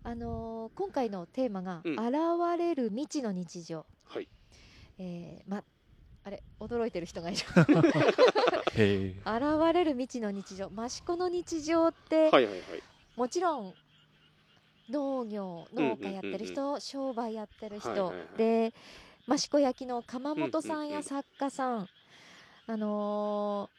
[0.03, 1.93] あのー今回のテーマが「うん。
[1.93, 3.85] 現れる未知の日常。
[4.05, 4.27] はい」
[4.99, 5.63] えーま
[6.27, 7.39] あれ驚いてる人がいる。
[8.75, 12.61] 現れる未知の日常益子の日常って、はいはいはい。
[13.15, 13.73] もちろん
[14.89, 18.37] 農業うんうんうん農家やってる人、商売やってる人、はいはいはい。
[18.37, 18.73] で
[19.31, 20.91] 益子焼の鎌本さうんうんうんん。
[20.95, 21.87] や作家さん、
[22.67, 23.69] あの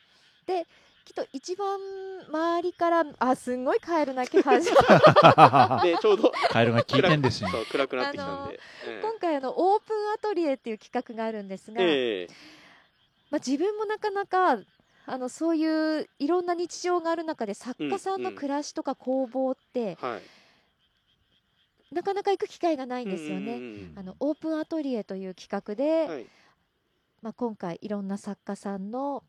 [0.46, 0.66] ーで
[1.08, 1.78] きっと一番
[2.28, 4.76] 周りからあすんごいカエル鳴き始め
[5.90, 12.28] でちょうどカエルが聞いてんですよ暗くなってきたんで、え今回あのオープンアトリエっていう企画があるんですが、ええ。
[13.30, 14.58] まあ、自分もなかなか
[15.06, 20.22] あのそういういろんな日常がある中で作家さんの暮らしとか工房って、えはい。
[21.90, 23.54] なかなか行く機会がないんですよね。
[23.54, 26.26] うんうんあのオープンアトリエという企画うで、んはい。
[27.22, 29.24] まあ、今回いろんな作家さんの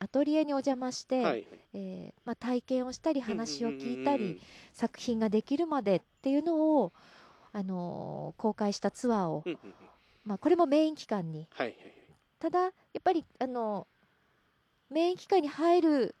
[0.00, 1.46] アトリエにお邪魔して、はい。
[1.74, 4.34] えーまあ、体験をしたり話を聞いたうんうんうん。
[4.34, 6.92] り作品ができるまでっていうのを、
[7.52, 9.74] あのー公開したツアーを、うんうんうん。
[10.24, 11.46] まあ、これもメイン期間に。
[11.50, 11.76] はいはい
[12.40, 12.70] ただやっ
[13.02, 13.88] ぱりあの
[14.90, 16.14] メイン期間に入る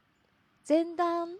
[0.68, 1.36] 前段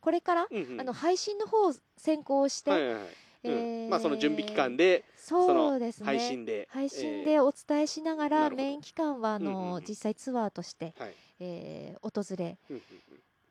[0.00, 0.80] これから、うんうん。
[0.80, 3.02] あの配信の方を先行して、はいはいはい。
[3.44, 6.06] えーうんまあその準備期間でそうですね。
[6.06, 8.62] 配信で配信えでお伝えしながら、なるほど。
[8.64, 9.84] メイン期間はあの、うんうんうん。
[9.86, 12.82] 実際ツアーとして、ーはいえー訪れうんうん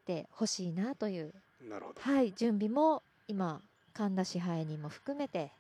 [0.06, 2.02] てほしいなという、うんなるほど。
[2.02, 3.60] はい、準備も今
[3.94, 5.52] 神田支配人も含めて。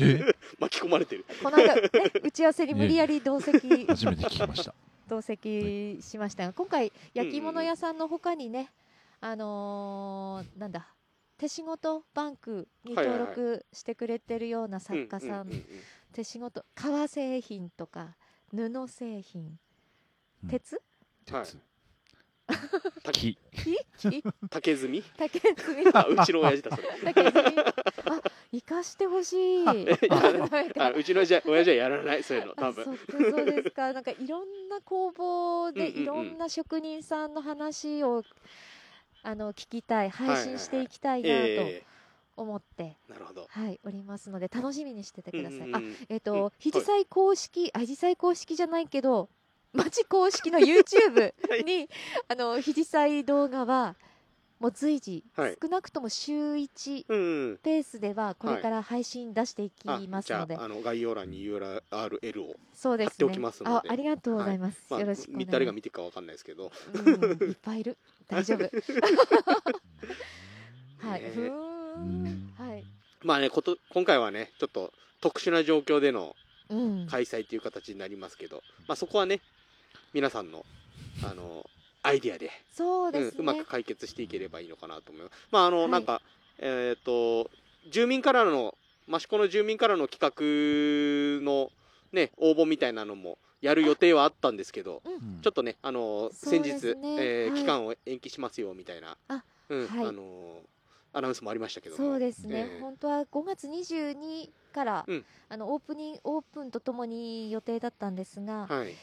[0.00, 0.34] え？
[0.60, 1.24] 巻き込まれてる。
[1.42, 1.88] この間、 ね、
[2.22, 3.86] 打ち合わせに無理やり同席。
[3.86, 4.74] 初めて聞きました。
[5.08, 8.70] 同席しましたが今回焼き物屋さんのほかにね、
[9.20, 10.94] あのーなんだ
[11.38, 15.62] 手仕事バンクに登はい録してくれてるような作家さん、ううう
[16.12, 18.16] 手仕事革製品とか
[18.54, 19.58] 布製品
[20.44, 20.50] うん。
[20.50, 20.76] 鉄？
[20.76, 20.84] はい
[21.24, 21.58] 鉄。
[23.12, 23.38] 木。
[23.96, 24.22] 木？
[24.50, 25.02] 竹炭？
[25.16, 25.52] 竹積
[25.84, 26.88] みあうちの親父だそれ。
[27.04, 29.68] 竹積みあ 生かしてほしい。
[29.68, 32.84] あうちの親父はやらないそういうの多分。
[32.84, 33.92] あそうですか。
[33.92, 38.22] なんかいろんな工房でいろんな職人さんの話を
[39.22, 41.84] あの聞きたい配信していきたいなとえ
[42.36, 43.46] 思って、えなるほど。
[43.48, 49.28] はいおりますので楽しみにしててください、あえっ、うんとひじさい公式あひじさい公式じゃないけど
[49.72, 51.64] 町公式の YouTube はい。
[51.64, 51.88] に
[52.28, 53.96] あのひじさい動画は
[54.62, 55.58] もう随時、はい。
[55.60, 63.88] 少なくとも週1うんうんペースではこれから配信出していきますので、ああの概要欄に URL を貼っておきますので。
[63.88, 65.46] あありがとうございます、まあよろしくます。
[65.50, 66.70] 誰が見てるかわかんないですけど。
[66.94, 67.98] うん、いっぱいいる。
[68.28, 68.60] 大丈夫。
[71.04, 71.22] はい。
[71.22, 71.56] ねふーん。
[71.96, 72.84] うんはい。
[73.24, 76.36] まあねこと今回はねちょっと特殊な状況での
[76.68, 77.08] うん。
[77.08, 79.40] 開催という形になりますけど、まあ、そこはね
[80.12, 80.64] 皆さんの
[81.24, 81.64] あの
[82.02, 83.30] アイディアでそうですね。
[83.38, 85.48] うん、うまく解決していければいいのかなと思います。
[85.50, 85.88] まああの、はい。
[85.88, 86.20] なんか
[86.58, 87.50] えっ、と
[87.90, 88.76] 住民からの
[89.08, 91.70] 益子の住民からの企画の
[92.12, 95.40] ね応募みたいなのもやる予定はあったんですけど、うん。
[95.40, 97.08] ちょっとねあの先日、ですね。
[97.08, 97.26] はい。
[97.26, 100.06] えー期間を延期しますよみたいなあうんはい。
[100.06, 100.60] あの
[101.14, 102.04] アナウンスもありましたけども。
[102.04, 102.70] そうですね。
[102.74, 102.80] えー。
[102.80, 105.24] 本当は5月22から、うん。
[105.48, 108.94] あのオープニングオープンとともに予定だったんですが、はい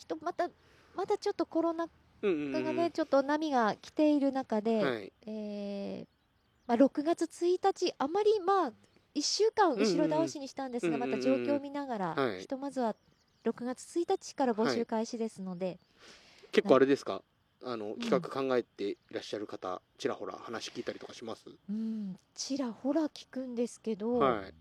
[0.00, 0.48] きっとまた
[0.96, 1.84] まだちょっとコロナ
[2.22, 2.52] うんうんうん。
[2.52, 5.12] 禍がね、ちょっと波が来ている中で、はい。
[5.26, 6.06] えー
[6.66, 8.72] まあ6月1日あまりまあ
[9.14, 12.40] 1週間後ろ倒しにしたんですが、うんうんうんまた状況を見ながら、はい。
[12.40, 12.94] ひとまずは
[13.44, 15.78] 6月1日から募集開始ですので、
[16.52, 17.22] 結構あれですか？
[17.62, 24.54] あの企画考えていらっしゃる方ちらほら話聞いたりとかします、うん、ちらほら聞くんですけど、はい。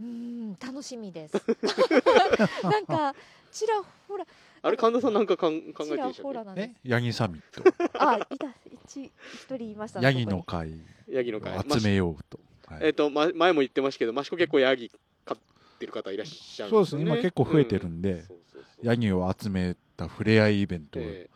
[0.00, 1.34] うん楽しみです。
[2.64, 3.14] なんか
[3.56, 4.26] ちらほら
[4.62, 6.88] あれ神田さんなんかかん考えてるでしたっけほらなんですえ。
[6.90, 7.62] ヤギサミット。
[7.98, 8.48] あ、いた
[8.84, 9.12] 一一
[9.48, 10.04] 人いましたね。
[10.04, 12.38] ヤギの会ヤギの会を集めようと。
[12.66, 14.90] はいえっ、と、ま、前も言ってましたけど、益子結構ヤギ
[15.24, 15.38] 飼っ
[15.78, 21.30] てる方いらっしゃるんそうですね、今結構増えてるんんで、そうそうそうヤギを集めた触れ合いイベントをえ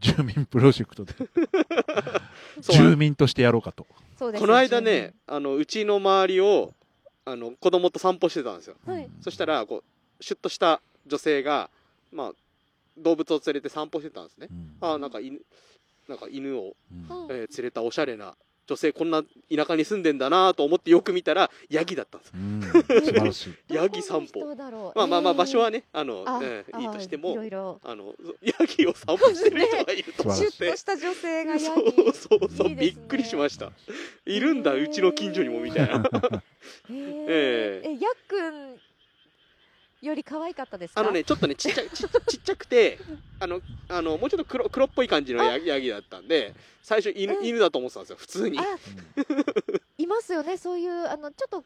[0.00, 1.14] 住民プロジェクトで
[2.58, 3.86] 住民としてやろうかと。
[4.18, 6.74] そうですこの間ね、あのうちの周りを
[7.24, 8.74] あの子供と散歩してたんですよ。
[8.84, 11.70] はいそしたらこうシュッとした女性が、
[12.12, 12.32] まあ、
[12.98, 14.48] 動物を連れて散歩してたんですね。
[14.50, 14.76] うん。
[14.80, 15.40] あなんか犬
[16.08, 17.24] なんか犬を、うん。
[17.24, 17.30] うん。
[17.30, 18.34] えー連れたおしゃれな
[18.66, 22.30] 女性こんな田舎に住んでんだなと思ってよく見たらヤギだったんです。
[22.30, 22.34] よ。
[22.36, 22.62] うん。
[22.62, 23.74] 素晴らしい。
[23.74, 24.54] ヤギ散歩。
[24.94, 27.80] まあまあまあ場所はね、ねあの、あえーいいとしていもろいろ。
[27.82, 30.22] あのヤギを散歩してる人がいると。
[30.22, 30.56] 思っ素晴らしい。
[30.56, 31.64] シュッとした女性がヤギ。
[31.64, 32.38] そうそうそう。
[32.38, 32.74] いいですね。
[32.76, 33.72] びっくりしました。
[34.26, 36.02] いるんだうちの近所にもみたいな。
[36.88, 38.91] ええやっくん
[40.02, 41.00] より可愛かったですか？
[41.00, 42.98] あのねちょっとねちっちゃちちっちゃくて
[43.40, 48.62] あのあのもうちょっと黒黒っぽい感じのヤギヤギだったんで最初犬,、うん犬だと思ってたんですよ普通にあ
[49.98, 51.64] いますよねそういうあのちょっと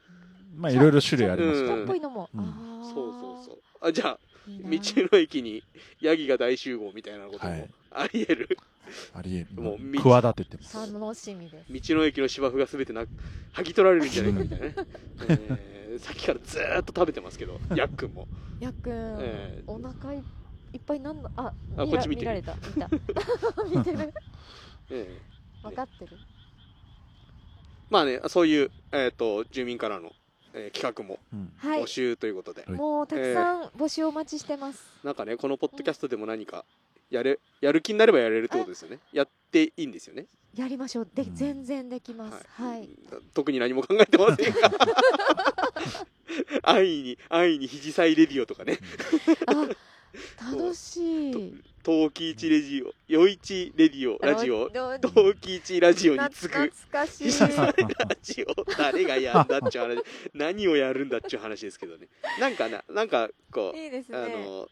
[0.54, 1.84] まあいろいろ種類ありますけ茶どね。
[1.84, 2.44] っぽいのも、うん
[2.84, 4.18] そうそうそうあじゃあ
[4.48, 4.78] いいな道
[5.12, 5.62] の駅に
[6.00, 7.68] ヤギが大集合みたいなこともはい
[7.98, 8.58] ありえる、
[9.14, 9.62] ありえる。
[9.62, 10.92] もうもう企ててます。
[10.92, 13.04] 楽しみです道の駅の芝生が全てな
[13.54, 14.74] 剥ぎ取られるんじゃないかみたいなね、
[15.26, 18.26] えーさっきからずーっと食べてますけどヤックンも。
[18.60, 20.22] やっくん、えーお腹い
[20.72, 22.26] いっぱいなんのああこっち見てる。
[22.26, 22.54] 見られた。
[22.54, 22.88] 見た。
[23.78, 24.14] 見てる。
[24.90, 26.16] えー分かってる。
[27.90, 30.12] まあねそういう、えー、と住民からの、
[30.54, 31.18] えー企画も
[31.60, 32.70] 募集ということで、はい。
[32.72, 36.64] もうたくさん募集お待ちしてます、なんかねこのポッドキャストでも何か
[37.10, 38.98] やれやる気になればやれるってことですよね。
[39.12, 40.26] やっていいんですよね。
[40.54, 41.08] やりましょう。
[41.14, 41.34] で、うん。
[41.34, 42.46] 全然できます。
[42.48, 42.88] はい、
[43.34, 44.72] 特に何も考えてませんが。
[46.62, 48.78] 安易に安易に肘サイレディオとかね。
[49.46, 49.68] あ
[50.52, 51.54] 楽しい。
[51.82, 54.68] 陶器市レディオ余市レディオラジオ。
[54.70, 57.26] ど陶器市ラジオにな次懐ぐかしい。
[57.38, 57.72] ラ
[58.22, 60.02] ジオ誰がやんだっちゅう話。
[60.34, 62.08] 何をやるんだっちゅう話ですけどね。
[62.40, 64.18] なんかななんかこういいですね。
[64.18, 64.68] あの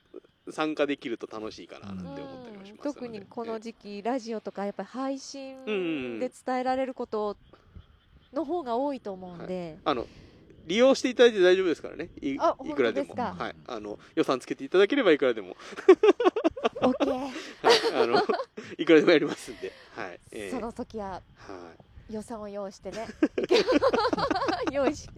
[0.50, 3.00] 参加できると楽しいかななんてうん思ったりもしますので。
[3.00, 7.36] 特にこの時期ラジオとかやっぱり配信うんで伝えられること
[8.32, 10.06] の方が多いと思うんで、あの
[10.66, 12.08] 利用していただいて大丈夫ですからね。
[12.20, 12.36] い
[12.74, 13.14] くらでも。
[13.14, 15.56] はい、あの予算つけていただければいくらでも、
[16.80, 17.14] オッケー。
[17.14, 17.32] はい、
[17.94, 18.22] あの
[18.78, 20.20] いくらでもやりますんで、はい。
[20.32, 21.74] えーその時はは
[22.10, 23.06] い、予算を用意してね。
[24.72, 25.08] 用意し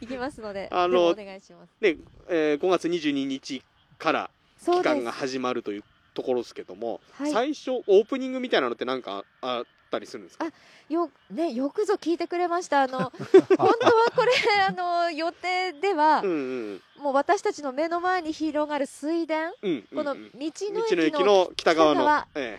[0.00, 0.68] いきますので。
[0.70, 1.72] あのお願いします。
[1.80, 1.96] で、
[2.28, 3.62] えー5月22日
[3.98, 4.30] から
[4.64, 7.32] 期間が始まるというところですけども、はい。
[7.32, 10.46] 最初オープニングみたいなのって何かあったりするんですか？
[10.88, 12.82] よねよくぞ聞いてくれました。
[12.82, 13.10] あの 本
[13.56, 13.68] 当は
[14.14, 14.32] これ
[14.68, 16.32] あの予定ではうんう
[16.74, 16.82] ん。
[17.02, 19.52] もう私たちの目の前に広がる水田。
[19.62, 22.58] うんうんこのうん道の道の駅駅のの北側の北側え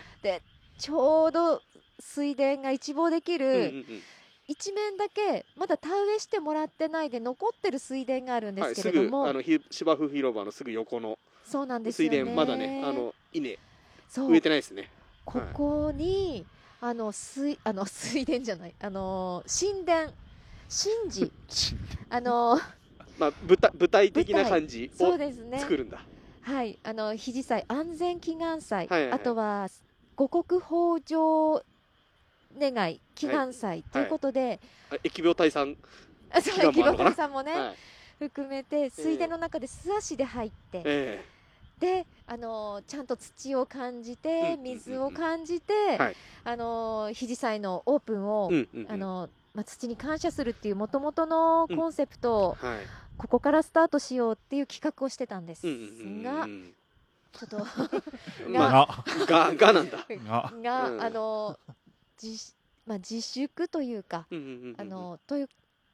[0.78, 1.62] ちょうど
[2.00, 4.02] 水田が一望できえうんうんる
[4.48, 12.18] 一面だけまだ田植えしてもらってないで残ってる水田があるんうんはい、ですけれども、あのひ芝生広場のすぐ横のそうなんですよね。
[12.18, 13.58] 水田まだねあの稲
[14.14, 14.90] 植えてないですね。
[15.24, 16.44] ここに、
[16.80, 21.32] あの水あの 水田じゃないあの神田神事。
[22.10, 22.58] あの
[23.18, 25.60] まあ舞台舞台的な感じをそうですね。
[25.60, 26.04] 作るんだ、
[26.42, 26.78] はい。
[26.82, 29.20] あの肘祭安全祈願祭、はいはいはい。
[29.20, 29.68] あとは
[30.16, 31.62] 五穀豊穣
[32.58, 35.76] 願い祈願祭ということで、あ疫病退散、
[36.30, 37.76] あそう祈願もね、はい。
[38.18, 41.24] 含めて水田の中で素足で入って、え
[41.82, 44.62] で、あのーちゃんと土を感じうんうんてうん。
[44.62, 46.16] 水を感じて、はい。
[46.44, 48.92] あのー肘祭のオープンを、えうんうんうん。
[48.92, 52.86] あのーまあ、土に感謝するっていうもともとのコンセプトを、はい。
[53.18, 55.84] ここからスタートしようっていう企画をしてたんですうんうんう
[56.20, 56.74] んが、うん。
[57.32, 57.58] ちょっと
[58.48, 61.02] まあが、ががなんだ、が、が、うん。
[61.02, 61.72] あのー
[62.22, 62.54] 自
[62.86, 65.48] まあ、自粛というか、うんうんうんうんあのーという、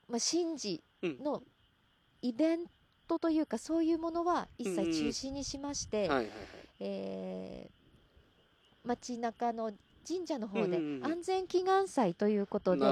[0.09, 1.19] まあ、神事うん。
[1.25, 1.43] の
[2.23, 2.67] イベン
[3.09, 6.09] トというかそういうものは一切中止にしまして、
[8.85, 9.73] 街中の
[10.07, 12.87] 神社の方で安全祈願祭ということで、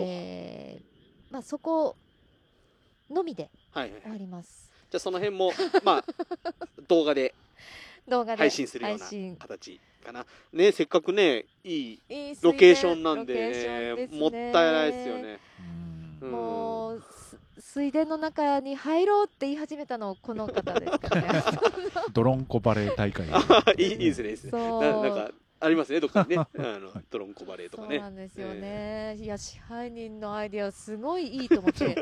[0.00, 1.96] えーまあ、そこ
[3.10, 4.70] のみではいはい終わります。
[4.90, 5.52] じゃあその辺も
[5.84, 6.04] まあ
[6.88, 7.34] 動画で
[8.08, 10.26] 動画で配信するような形かな。
[10.52, 12.00] ねせっかくねいい
[12.42, 13.34] ロケーションなんで,、
[13.96, 14.08] ね。
[14.10, 15.38] もったいないですよね、
[16.22, 17.17] もうす
[17.68, 21.42] 水田の中に入ろうって言い始めたのこの方ですからね。
[22.14, 23.28] ドロンコバレー大会。
[23.30, 23.42] あ
[23.76, 24.50] いいいいですねいいですね。
[24.52, 24.82] そう。
[24.82, 26.38] ななんかありますねどっかにね。
[26.40, 31.94] あのドロンコバレーとそうかねなんですよね、いや支配人のアイデアすごいいいと思って。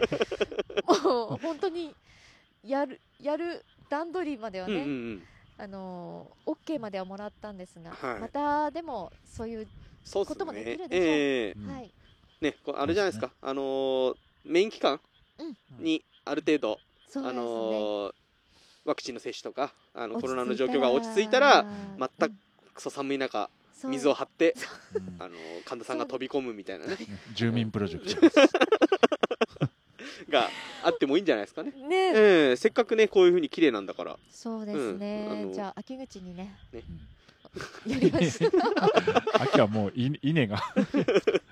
[1.04, 1.92] もう本当に
[2.62, 5.22] やるやる段取りまではうんね、うんうん。
[5.58, 8.20] あのー、OK まではもらったんですが、はい。
[8.20, 9.66] またでもそういう、
[10.04, 11.06] そうっすこともできねるでしょう。
[11.06, 11.52] ええ。
[11.56, 11.92] うんはい。
[12.40, 13.32] ねあれじゃないですか。
[13.42, 15.00] あのーメイン期間うん
[15.78, 16.78] にある程度、
[17.16, 18.14] あのー
[18.84, 21.66] ワクチンの接種とかあのコロナの状況が落ち着いたら
[21.98, 22.38] 全くうん
[22.72, 23.90] クソ寒い中そう。
[23.90, 24.54] 水を張って
[24.94, 24.98] う。
[25.00, 26.96] んあのー神田さんが飛び込むみたいなね。
[27.34, 28.56] 住民プロジェクト。
[30.30, 30.50] が
[30.82, 31.72] あってもいいんじゃないですかね。
[31.72, 34.16] ね、ええせっかくねこういう風に綺麗なんだから。
[34.30, 36.56] そうですね、うんあのじゃあ秋口にね。
[36.72, 36.82] ね
[37.86, 38.46] やりました、
[39.42, 40.62] 秋はもう稲稲が。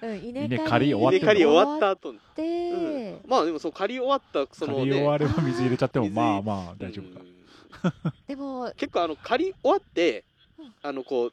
[0.02, 2.12] うん、稲稲刈り終わってる稲刈り終わった後。
[2.12, 3.20] に、て、うん。
[3.26, 7.20] まあでもそう刈り終わったその刈り終ねわれば水入れちゃっても、水まあまあ大丈夫か。
[7.24, 10.24] う んでも結構あの刈り終わって
[10.58, 10.74] うん。
[10.82, 11.32] あのこう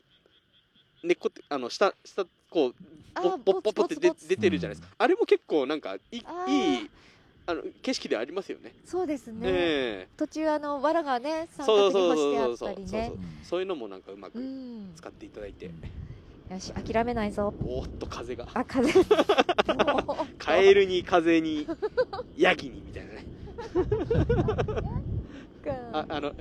[1.03, 2.75] 根っこってあの下下こう
[3.13, 6.89] あーボッボッボッって出てるじゃないですか、あれも結構なんかいいい
[7.45, 8.73] あの景色でありますよね。
[8.85, 10.07] そうですね、え。
[10.15, 12.57] 途中あの藁がねえ三角に干してあそうそう。
[12.57, 13.11] そうったりね。
[13.15, 14.93] うんそういうのもなんかうまうくん。
[14.95, 15.71] 使っていただいて、よ
[16.59, 17.53] し諦めないぞ。
[17.63, 18.47] おーっと風が。
[18.53, 18.91] あ風。
[20.37, 21.67] カエルに風に
[22.37, 23.25] ヤギにみたいなね。
[25.93, 26.33] ああの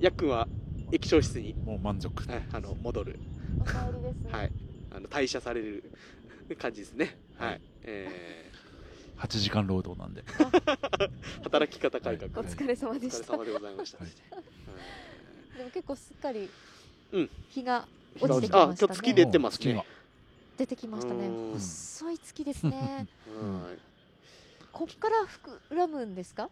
[0.00, 0.46] ヤックンは
[0.92, 1.54] 液晶室に。
[1.64, 2.30] もう満足。
[2.30, 3.18] はいあの戻る。
[3.60, 4.16] お帰りです。
[4.20, 4.52] ね、はい。
[4.92, 5.90] あの退社される
[6.58, 7.18] 感じですね。
[7.36, 8.45] はい、え
[9.18, 10.22] 8時間労働なんで。
[10.22, 11.10] ー、
[11.44, 14.10] 働き方改革、お疲れ様お疲れでした、様でございました、はい。
[15.58, 16.48] でも結構すっかり
[17.12, 17.30] うん。
[17.50, 17.86] 日が
[18.20, 18.88] うん落ちてきあましたね。
[18.88, 19.84] 今日月出てますね。
[20.58, 21.26] 出てきましたね。
[21.26, 21.52] うん。
[21.54, 23.06] 細い月ですね。
[23.40, 23.78] はい。
[24.72, 26.48] こっから膨らむんですか？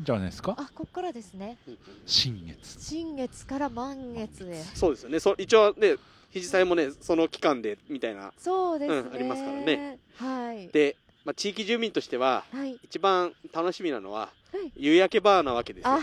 [0.00, 0.54] じゃないですか？
[0.58, 1.56] あこっからですね。
[1.66, 2.84] うんうん新月。
[2.84, 4.62] 新月から満月へ。
[4.74, 5.20] そうですよね。
[5.20, 5.96] そ一応ね
[6.30, 8.32] 肘祭もねその期間でみたいな。
[8.38, 9.98] そうですね、うんありますからね。
[10.16, 10.68] はい。
[10.68, 10.96] で、
[11.26, 12.78] まあ、地域住民としてははい。
[12.84, 14.20] 一番楽しみなのは
[14.52, 14.72] はい。
[14.76, 15.90] 夕焼けバーなわけですよ。
[15.90, 16.00] あ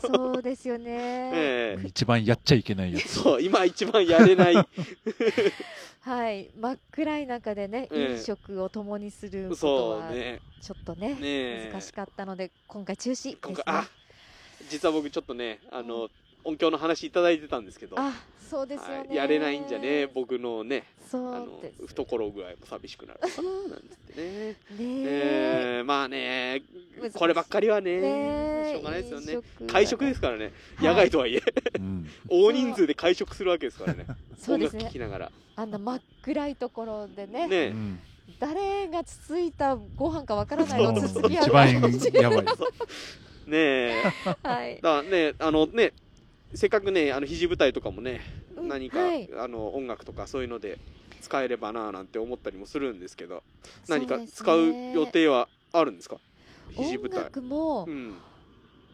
[0.00, 0.84] そうですよね、
[1.34, 1.86] ええ。
[1.88, 3.08] 一番やっちゃいけないやつ。
[3.20, 4.54] そう今一番やれない。
[6.02, 6.50] はい。
[6.56, 8.12] 真っ暗い中でね、ええ。
[8.12, 10.40] 飲食を共にすることはそうね。
[10.60, 11.70] ちょっとねねえ。
[11.72, 13.36] 難しかったので今回中止ですね。
[13.42, 13.88] 今回あ
[14.70, 16.08] 実は僕ちょっとねあの、
[16.44, 17.96] 音響の話いただいてたんですけど。
[17.98, 18.12] あ
[18.52, 19.16] そうですよね、はい。
[19.16, 21.86] やれないんじゃね僕のねあそうのです。
[21.86, 24.22] 懐具合も寂しくなるのかななんつってね。
[24.22, 24.58] ねえ。
[25.78, 26.62] えーまあね
[27.14, 29.38] こればっかりはねしょうがないですよね。
[29.66, 30.52] 会食ですからね。
[30.76, 31.42] はい野外とはいえ。
[31.78, 32.06] うん。
[32.28, 34.04] 大人数で会食するわけですからね。
[34.36, 34.80] そうですね。
[34.80, 35.32] 音楽聴きながら。
[35.56, 37.48] あんな真っ暗いところでね。
[37.48, 38.00] ねうん
[38.38, 41.72] 誰がつついたご飯かわからないのつつき合う一番
[42.22, 42.42] やばい。
[42.42, 42.46] ね
[43.52, 44.02] え。
[44.42, 44.78] はい。
[44.82, 45.92] だねあのね
[46.54, 49.28] せっかくねあの肘舞台とかもねうん何か、はい。
[49.38, 50.78] あの音楽とかそういうので
[51.20, 53.42] 使えればななんて思ったりもするんですけど
[53.88, 56.16] 何か使う予定はあるんですか？
[56.70, 58.14] 肘舞音台楽も、うん。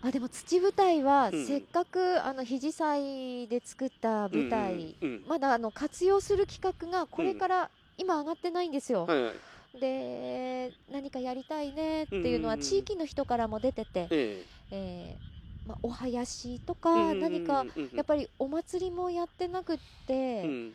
[0.00, 1.46] あでも土舞台はうん。
[1.46, 9.80] せっかくあの肘祭で作った舞台、うんうんまだあの活用する企画がこれから今上がってないんですよ、はいはい。
[9.80, 14.44] で何かやりたいねっていうのはうん地域の人からも出てて、え。
[14.70, 15.37] えー
[15.68, 20.74] まあ、お囃子とえか何かうんやっぱりお祭りもやってなくって、うん。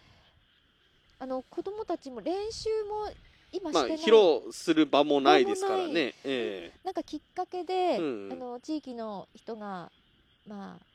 [1.17, 3.09] あの子供たちも練習も
[3.51, 6.13] 今まあしてない、披露する場もないですからね。
[6.23, 9.91] えなんかきっかけで、うんあの地域の人が
[10.47, 10.85] まあ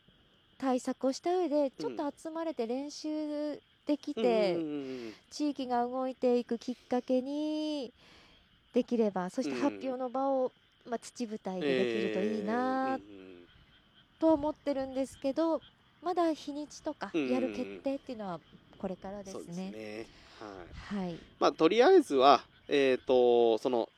[0.58, 4.74] 対策をした上でちょっと集まれて練習できえて、うんうんう
[5.08, 7.92] ん地域が動いていくきっかけに
[8.74, 9.60] できればそしてうん。
[9.60, 10.52] 発表の場を、
[10.88, 12.96] まあ、土舞台でできるといいな。
[13.00, 13.37] ええ
[14.18, 15.60] とは思ってるんですけど
[16.02, 18.40] まだ日にちとかうんやる決定っていうのは
[18.78, 19.70] これからですすね。
[19.70, 20.06] ね
[20.90, 21.04] はい。
[21.04, 23.88] はい、まあとりあえずはえっとその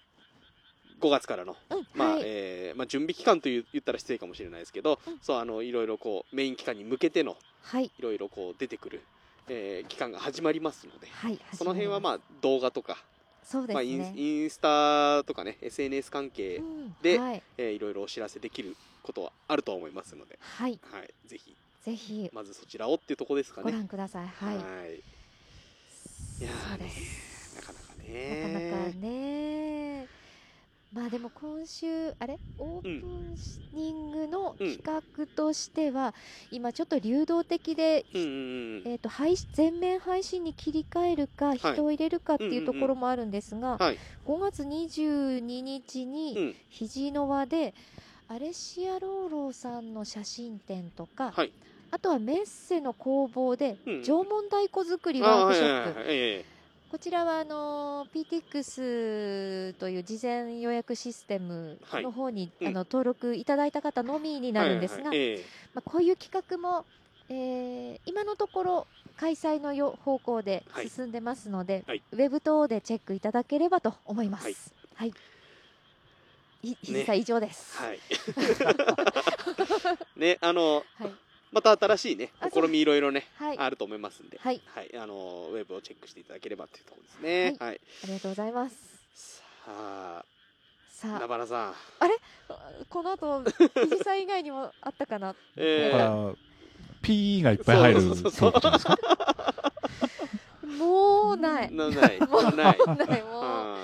[1.01, 2.23] 5月からのうんまあはい。
[2.25, 5.18] えーまあ、準備期間と言ったら失礼かもしれないですけど、うん。
[5.21, 7.87] そうあのいろいろこうメイン期間に向けてのはい。
[7.87, 9.03] いろいろこう出てくる、
[9.49, 12.97] えー期間が始まりますので、はい、その辺はまああ動画とか、
[13.45, 14.12] そうですまあ、インね。
[14.16, 23.76] インスタとかね SNS 関係、うんではい、えーいろいろお知らせできることはあると思いますので、はい、はい、ぜひぜひまずそちらをっていうところですかごね。
[23.76, 24.28] 覧ください。
[24.28, 24.59] はい、い
[26.45, 27.57] やーそうでねす。
[27.57, 28.49] なかなかなねか
[28.84, 29.89] なかね。
[30.93, 32.36] まあでも今週あれ？
[32.59, 33.07] オープ
[33.72, 36.14] ニングの企画としては、
[36.51, 43.99] 今ちょっと流動的で、うんうんうんえー、と配信全面配信に切り替えるか、人を入れるかっていうところもあるんですが、はい。
[44.26, 46.57] 5月22日うにん。
[46.68, 47.72] 肘の輪で
[48.26, 51.53] アレシアローローさんの写真展とか、はい。
[51.93, 54.03] あとはメッセの工房でうん。
[54.03, 56.45] 縄文太鼓作りワークショップ、
[56.91, 62.66] こちらはあの PTX という事前予約システムの方に、うん。
[62.66, 65.11] あの登録いただいた方のみにえなるんですが、ま
[65.76, 66.84] あ、こういう企画も、
[67.28, 68.86] えー今のところ
[69.16, 72.03] 開催のよ方向ではい進んでますので、はい。
[72.11, 74.74] ウェブ等でチェックいただければと思います。
[74.97, 75.12] はい。
[75.12, 75.14] はい。
[76.62, 77.78] 以上です。
[77.80, 78.01] えはい。
[80.18, 81.11] ねあのはい。
[81.53, 83.59] また新しいねあ試みいろいろねはい。
[83.59, 84.61] あると思いますんで、はい。
[84.97, 87.57] あのウェブをチェックしていただければというところですね。
[87.59, 87.81] はい。
[88.05, 88.77] ありがとうございます。
[89.15, 90.25] さあ、
[90.93, 91.75] さあ、ナバナさん、
[92.89, 93.41] この後、
[93.75, 95.35] 藤さん以外にもあったかな？
[95.57, 96.33] えだから、
[97.03, 98.99] P がいっぱい入るトそうないですか。
[100.79, 101.73] もうない。
[101.75, 102.55] なない、もうない。
[103.09, 103.23] ない。
[103.23, 103.77] もは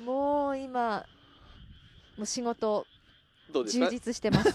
[0.00, 1.04] う、もう今、
[2.16, 2.86] もう仕事
[3.50, 3.86] いどうですか？
[3.86, 4.50] 充実してます。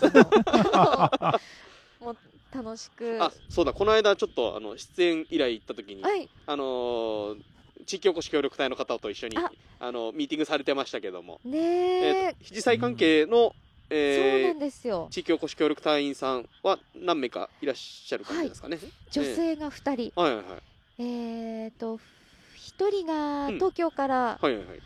[2.01, 2.15] も
[2.53, 3.17] 楽しく。
[3.21, 6.29] あ、そうだ、この間ちょっとあの出演依頼行った時に、はい。
[6.45, 7.37] あのー
[7.83, 13.53] 地域おこし協力隊の方と一緒にああのミーティングされてましたけども、ねええー、と肘祭関係の、そう
[13.89, 15.07] えーなんですよ。
[15.09, 18.77] 地域おこし協力隊員さんは何名かいらっしゃる感じですかね。
[19.09, 20.21] 女性が2人。
[20.21, 20.61] はいはいはい
[20.99, 24.79] えっと、1人がうん東京から、はいはいはい。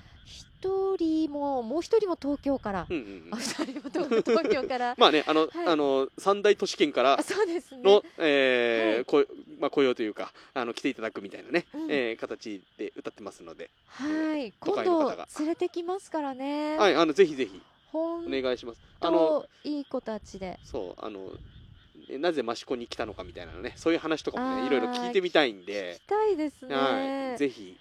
[0.65, 2.87] 1人も、もう1人も東京から。
[2.89, 4.95] うんうんうんあ、2人も東京から。
[4.99, 7.81] まあね、あの、はいあの三大都市圏からあ、そうですね。
[7.83, 14.53] の、えーはいこまあ、雇用というかあの来ていただくみたいなね、うんえー形で歌ってますので、はい。
[14.59, 16.77] 都今度連れてきますからね。
[16.77, 17.61] はい、あのぜひぜひ
[17.93, 18.81] お願いします。
[18.99, 20.59] あのと、いい子たちで。
[20.63, 21.31] そうあの
[22.09, 26.75] えなぜ益子に来たのかみたいなねそういう話とかもねいろいろ聞いてみたいんで行き、たいですね。
[26.75, 27.77] はい、ぜひ、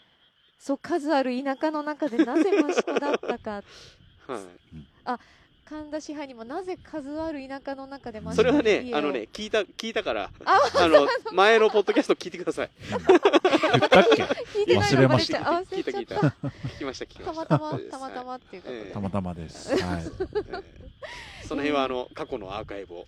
[0.58, 3.62] そう、数ある田舎の中でなぜ益子だったか。
[4.26, 5.18] はい、
[5.66, 12.70] 神田支配にもなぜ数ある田舎の中でマシそれはねあのね聞いた聞いたからああの前のポッドキャスト聞いてください。
[12.88, 13.02] 言っ
[13.88, 14.22] たっけ？
[14.22, 16.16] 聞いてないのバレ忘れましちゃう聞いた聞いた。
[16.16, 18.92] 聞きました聞きましたたまたまたまたまっていうことで、ええ。
[18.92, 19.70] たまたまです。
[19.76, 20.02] はい。
[20.02, 20.62] えー
[21.46, 23.06] その辺はあの過去のアーカイブを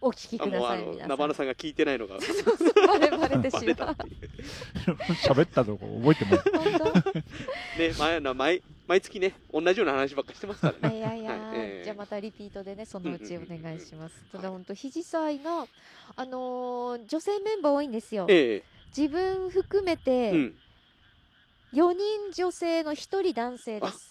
[0.00, 1.02] お聞きくだあもうあさい皆さん。
[1.02, 2.16] のナバナさんが聞いてないのが
[2.86, 3.96] バレバレてバしまう。
[5.26, 7.18] 喋ったとこ覚えても本当？
[7.18, 10.98] ね毎な毎毎月ね同じような話ばっかりしてますからね。
[10.98, 11.84] いやいや、はいええ。
[11.84, 14.14] じゃあまたリピートでねそのうちお願いします。
[14.32, 15.66] ただ本当肘祭が
[16.16, 18.26] あのー女性メンバー多いんですよ。
[18.28, 18.62] え
[18.96, 20.54] 自分含めえてうん。
[21.72, 24.09] 4人女性の1人男性です。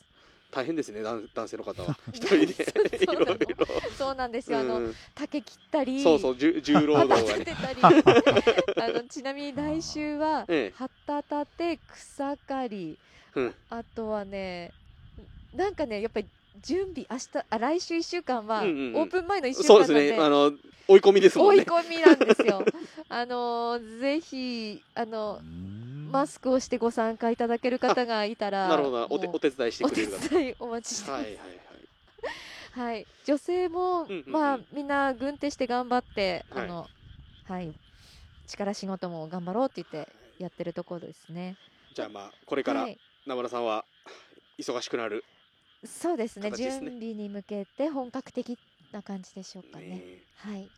[0.52, 1.98] 大変ですね男男性の方は。
[2.12, 2.46] 一人で。
[2.46, 2.56] い
[3.06, 3.26] そうなの。
[3.26, 3.68] ろいろ。
[3.98, 4.60] そうなんですよ。
[4.60, 4.96] あのうん。
[5.14, 7.46] 竹切ったり、そうそう重重労働がね。
[8.82, 10.74] あのちなみに来週は ええ。
[10.76, 12.98] 旗立て草刈り、
[13.36, 13.56] うん。
[13.70, 14.72] あとはね
[15.54, 16.28] なんかねやっぱり
[16.62, 19.04] 準備明日あ来週1週間はオうんうんうん。
[19.04, 19.94] ープン前の1週そうです。
[19.94, 20.18] ね。
[20.20, 20.52] あの
[20.88, 22.66] 追い込みですもん追いね込みなんですよ。
[23.10, 25.40] あのーぜひあの
[26.10, 29.08] マスクをしてご参加いただける方がいたら、なるほどな。
[29.10, 30.30] お手お手伝いしてお手くれる方。
[30.30, 31.24] 伝いお待ちしてます。
[31.24, 31.60] はいはいはい。
[32.72, 34.32] はい、女性も、うんうんうん。
[34.32, 36.64] まあみんな軍手して頑張って、はい。
[36.66, 36.88] あの
[37.48, 37.74] はい。
[38.50, 41.56] 力仕事も頑張ろうって言ってやってるところですね。
[41.94, 42.98] じゃあまあこれからはい、
[43.28, 43.86] ナバナさんは
[44.58, 45.24] 忙しくなる
[45.86, 46.52] そうですね。
[46.52, 48.58] 準備に向けて本格的
[48.92, 49.88] な感じでしょうかね。
[49.88, 50.02] ね
[50.38, 50.70] はい、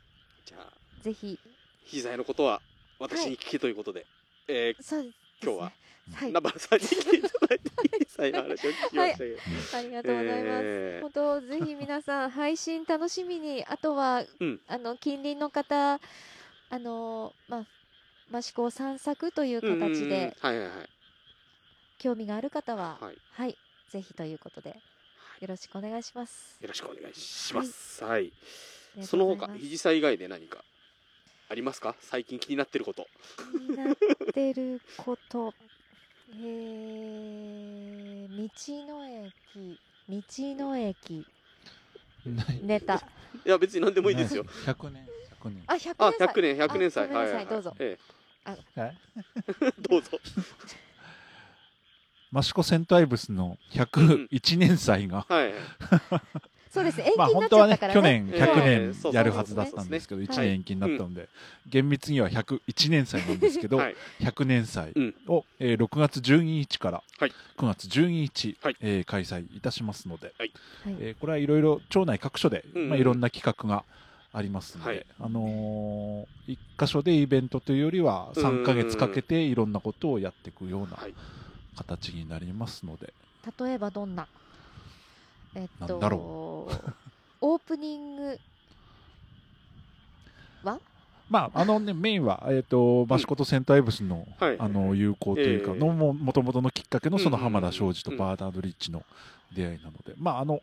[0.46, 1.40] じゃあぜひ。
[1.86, 2.62] 膝剤のことは
[3.00, 4.06] 私に聞けということで。
[4.48, 5.21] えそうです、ね。
[5.44, 5.72] 今日は。
[6.14, 6.30] はい。
[6.30, 9.38] ーナ、バナさんに来ていただいて膝剤の話を聞きましたけど。
[9.78, 10.62] ありがとうございます。
[10.64, 11.02] えー。
[11.02, 14.60] 本当ぜひ皆さん配信楽しみにあとは、うん。
[14.68, 16.00] あの近隣の方
[16.70, 17.66] あのま
[18.32, 20.90] あ益子を散策という形ではいはいはい。
[21.98, 23.18] 興味がある方は、はい。
[23.34, 23.58] はい、
[23.90, 24.76] ぜひということで
[25.40, 26.58] よろしくお願いします。
[26.62, 28.04] よろしくお願いします。
[28.04, 28.22] はい。
[28.22, 30.64] ありがその他肘祭以外で何か？
[31.52, 31.96] ありますか？
[32.00, 33.08] 最近気になってること。
[33.52, 33.96] 気になっ
[34.34, 35.54] てること、
[36.30, 38.48] えー、道
[38.88, 39.80] の駅。
[40.10, 40.22] 道
[40.66, 41.26] の駅。
[42.64, 42.96] ネタ。
[43.46, 44.46] いや別に何でもいいですよ。
[44.66, 45.06] 100年、
[45.42, 45.64] 100年。
[45.68, 46.28] あ100あ年祭。
[46.28, 47.04] 100年100年祭。
[47.04, 47.76] あごめんなさいどうぞ。
[47.80, 47.98] え
[48.48, 48.58] え。
[48.78, 48.94] え？
[49.90, 50.20] どうぞ。
[52.34, 55.54] 益子セントアイブスの101年祭が、はい
[56.72, 61.28] そうです延期まあになっち本当はねゃったからね、去年ええ100そうそう年やるはずだったんですけど、1年延期になったので、
[61.68, 63.96] 厳密には101年祭なんですけど、はい。
[64.22, 65.16] 100年祭うん。
[65.28, 67.32] を、えー6月12日からはい。
[67.58, 68.78] 9月12日、はい。
[68.80, 70.54] えー開催いたしますので、はい。
[71.00, 73.84] えーこれはいろいろ町内各所で、まあ、いろんな企画が
[74.34, 75.06] ありますので、はい。
[75.20, 81.14] あのー一箇所でイベントというよりは3ヶ月かけていろんなことをやっていくようなはい。
[81.76, 83.14] 形になりますので、
[83.60, 84.28] 例えばどんな
[85.56, 86.18] えっとなんだろ
[87.42, 88.40] オープニング
[90.64, 90.80] は？
[91.30, 94.58] まああのね、メインは、えー、と益子とセントアイブスの,、はい。
[94.60, 95.80] あの友好というかええ。
[95.80, 97.54] のももともとのきっかけのそのうんうんうん。
[97.54, 99.04] 浜田庄司とバーナード・リッチの
[99.56, 100.62] 出会いなので、まああの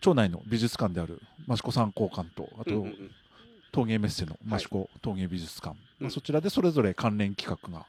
[0.00, 3.10] 町内の美術館である益子三高館とあと、うんうんうん。
[3.72, 4.60] 陶芸メッセのはい。
[4.60, 6.06] 益子陶芸美術館、うん。
[6.06, 7.86] まあ、そちらでそれぞれ関連企画が、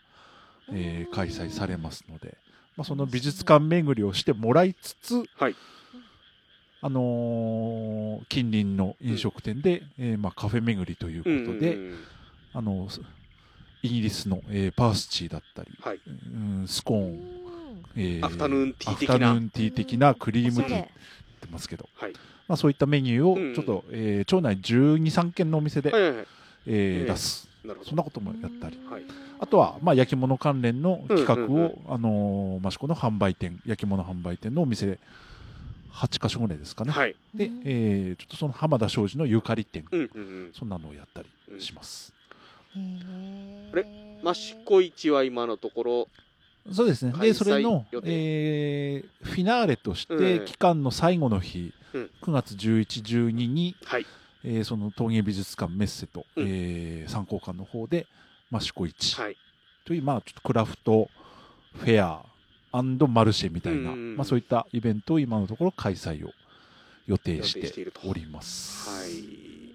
[0.71, 2.37] えー開催されますので、
[2.75, 5.55] まあ、その美術館巡りをしてもらいつつ、はい
[6.81, 11.97] あのー近隣の飲食店で、えーまあ、カフェ巡りということで、うんうんうん。
[12.53, 13.01] あのす
[13.83, 15.99] イギリスの、えーパースチーだったり、はい。
[16.05, 17.17] うんスコーン、うん。
[17.95, 19.15] えーアフタヌーンティー的な。
[19.15, 20.87] アフタヌーンティー的なクリームティーって言っ
[21.41, 22.13] てますけど、はい。
[22.47, 26.25] まあ、そういったメニュうんーをちょっと、えー町内12、3軒のお店で、はいはいはい。
[26.67, 27.05] えーええ。
[27.05, 27.89] 出す、なるほど。
[27.89, 29.03] そんなこともやったり、はい。
[29.39, 31.71] あとは、まあ、焼き物関連の企画を、うんうんうん。
[31.89, 34.97] あのー益子の販売店、焼き物販売店のお店、
[35.97, 36.91] 8か所ぐらいですかね。
[36.91, 37.15] はい。
[37.33, 37.61] で、うん。
[37.65, 40.51] えーちょっとその浜田庄司のゆかり店、うんうんうん。
[40.53, 42.13] そんなのをやったりします。
[42.75, 43.71] へー。
[43.73, 43.85] あれ
[44.31, 46.07] 益子市は今のところ
[46.71, 47.13] そうですね。
[47.19, 50.45] で、それのえーフィナーレとして、うん。
[50.45, 52.09] 期間の最後の日、うん。
[52.21, 54.05] 9月11、12に、はい。
[54.43, 56.47] えーその陶芸美術館メッセと、うん。
[56.47, 58.05] えー参考館の方で、
[58.53, 59.37] 益子市はい。
[59.85, 61.09] という、まあ、ちょっとクラフト
[61.73, 62.25] フェア
[62.71, 64.17] マルシェみたいな、うんうんうん。
[64.17, 66.31] まあ、そういったイベントを今のところ開催を
[67.07, 68.89] 予定しております。
[68.89, 69.11] はい。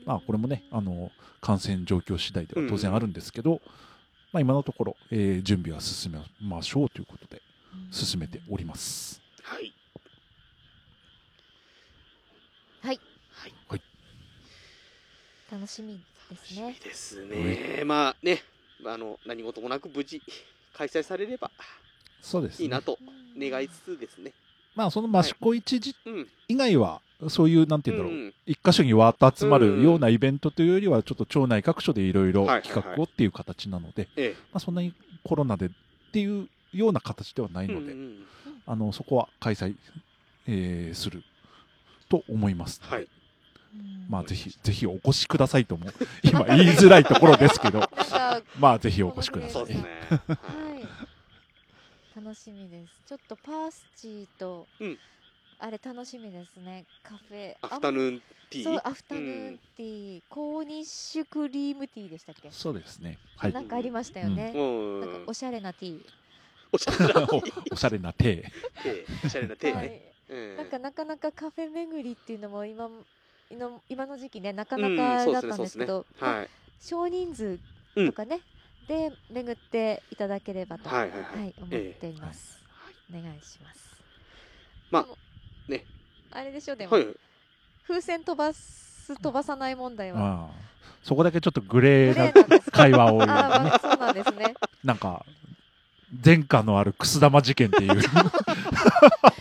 [0.05, 3.61] まあ、これもね、あの感染状況次第では当然あるんですけど、
[4.33, 7.43] まあ、今のところ、えー準備は進めましょうということで
[7.91, 9.21] 進めております。
[9.43, 9.73] はい。
[12.83, 13.01] はい。
[13.69, 13.83] はい。
[15.51, 17.83] 楽しみです楽ねしみですね。
[17.85, 18.43] まあね
[18.87, 20.23] あの何事もなく無事
[20.73, 21.51] 開催されれば
[22.23, 22.65] そうです、ね。
[22.65, 22.99] いいなと
[23.39, 24.33] 願いつつですね
[24.75, 34.95] まあ、その益子市自うん以外は、そういう、なんて言うんだろう、うん一箇所にわーっと集まうんるようなイベントというよりは、ちょっと町内各所でいろいろ企画をっていう形なので、えまあ、そんなに
[35.25, 35.71] コロナでっ
[36.13, 37.75] ていうような形ではないえ。
[37.75, 38.27] ので、うんうん
[38.65, 39.75] あのそこは開催、
[40.47, 41.25] えーする
[42.09, 42.81] と思います。
[42.85, 43.03] はい。
[43.03, 43.07] う
[43.77, 45.87] んまあ、ぜひ、ぜひお越しくださいとも、
[46.23, 47.81] 今言いづらいところですけど、
[48.61, 49.67] まあ、ぜひお越しくださいそう。
[49.67, 49.89] ですね。
[50.11, 50.37] は
[50.69, 50.72] い。
[52.15, 53.03] 楽しみです。
[53.07, 54.99] ちょっとパースチーと、うん
[55.65, 56.85] あれ楽しみですね。
[57.05, 57.55] カフェ。
[57.63, 58.65] アフタヌーンティー？
[58.65, 63.17] そう、アフタヌーンティー、コーニッシュクリームティーでしたっけ、そうですね。
[63.37, 63.61] はいな。
[63.61, 64.51] んかありましたよね。
[64.53, 66.05] もなんかうおしゃれなティー。
[66.73, 67.37] おしゃれなお
[67.71, 68.43] おしゃれな手。
[68.83, 70.13] 手、おしゃれな手はね。
[70.29, 70.33] い。
[70.33, 72.89] うんなんかなかなかカフェ巡りっていうのも今
[73.53, 76.49] の今の時期ねなかうんなかだったんですけですねねはい。
[76.81, 77.61] 少人数
[77.95, 78.41] とかね、
[78.89, 81.55] で巡っていただければと、はいはいはい。
[81.59, 82.59] 思っています、
[83.11, 83.81] お願いします。
[84.91, 85.07] まあ
[85.71, 85.85] ね。
[86.31, 87.07] あれでしょでも、はい。
[87.87, 90.51] 風船飛ばす飛ばさない問題は。
[91.03, 92.79] そこだけちょっとグレグーなレーなんですか？
[92.79, 94.55] 会話を、あーまあそうなんですね。
[94.85, 95.25] なんか、
[96.25, 97.93] 前科のあるくす玉事件っていう。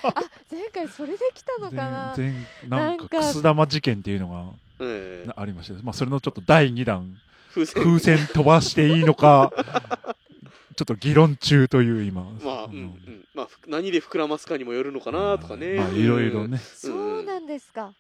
[0.04, 0.14] あ
[0.52, 2.16] 前回それで来たのかな？
[2.18, 2.34] 前
[2.68, 7.16] なんかなんかくす玉事件っていうのうんがありまして、まあ、それのちょっと第2弾、
[7.54, 7.84] 風船。
[7.84, 9.52] 風船飛ばしていいのか、
[10.76, 12.24] ちょっと議論中という今。
[12.44, 13.26] まあ、ううんうん。
[13.34, 15.76] まあ、ふ何で膨らますかにもよるのかなとかね。
[15.76, 16.58] まあ、いろいろね。
[16.58, 17.94] そうなんですか、はい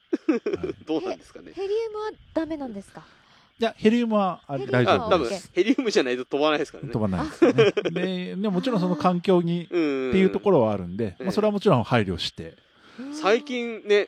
[0.86, 1.52] どうなんですかね。
[1.56, 3.04] ヘリウムはダメなんですか？
[3.60, 5.52] いや、ヘリウムはあヘリウムはあ、大丈夫多分です。
[5.54, 6.90] ヘリウムじゃないと飛ばないですからね。
[6.92, 7.72] 飛ばないですよね。
[7.92, 10.10] で、でもちろんその環境に うん。
[10.10, 12.56] っていうところはあるんで、うんまあ、それはもちろん配慮して、
[13.14, 14.08] 最近ね、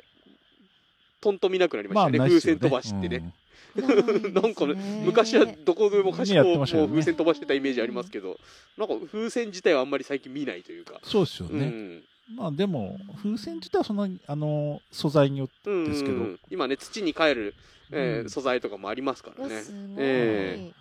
[1.22, 2.18] とんと見なくなりましまあ、たね。
[2.20, 3.34] 風船飛ばしってね。
[3.76, 3.82] う
[4.30, 6.90] んなんかね、昔はどこでもかしこもってましたよね。
[6.90, 8.40] 風船飛ばしてたイメージありますけど、
[8.78, 11.00] なんか風船自体はあんまり最近見ないというか。
[11.04, 11.66] そうですよね。
[11.66, 12.04] うん。
[12.36, 16.16] まあでも、風船自体はそんなに、あの、素材によって、うんですけど。
[16.16, 16.40] うん。
[16.50, 17.56] 今ね、土に帰る、
[17.92, 18.30] えーうん。
[18.30, 19.56] 素材とかもありますからね。
[19.56, 19.62] わ。
[19.62, 20.74] すごい。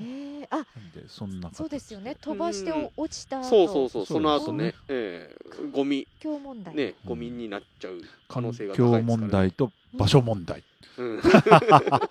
[0.00, 2.16] ええーあ、でそんな形そうですよね。
[2.20, 6.74] 飛ばして落ちた後、そうそうそう、その後ね、えーゴミ、今日問題。
[6.74, 9.20] ね、ゴミになっちゃう可能性が環境高いですから、ね。
[9.22, 10.62] 問題と場所問題。
[10.96, 11.16] うん。
[11.16, 11.22] ま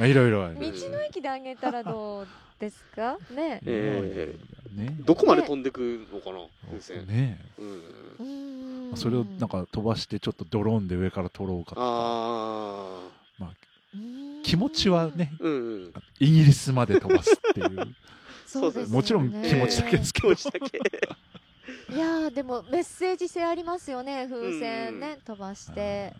[0.00, 0.54] あいろいろある。
[0.54, 2.26] 道の駅であげたらどう
[2.58, 3.18] ですか？
[3.34, 3.60] ね。
[3.64, 4.34] え
[4.74, 4.96] ね。
[5.04, 6.38] どこまで飛んでくのかな、
[6.68, 7.06] 風船。
[7.06, 8.92] ねうん。
[8.96, 11.80] それをなんか飛ばしてちょっとドローンで上から撮ろうかとか。
[11.82, 13.00] あ
[13.38, 13.50] まあ
[13.94, 15.44] うーん気持ちはね、ー。
[15.44, 15.92] うんうん。
[16.18, 17.94] イギリスまで飛ばすっていう。
[18.46, 20.34] そうですよねもちろん気持ちだけですけど。
[20.34, 20.78] 気持ちだけ。
[21.94, 24.26] いやーでもメッセージ性ありますよね。
[24.30, 26.14] 風船ね、飛ばして。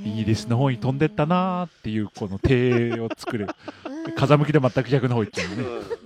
[0.00, 3.48] イギリスの方に飛んでったなーっていうこの手を作る。
[3.84, 5.62] うん風向きで全く逆の方行ってるね。
[5.62, 5.98] うん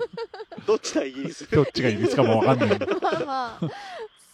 [0.66, 1.48] どっちだ、イギリス。
[1.50, 2.78] どっちがイギリスかもわかんない。
[3.00, 3.70] まあまあ、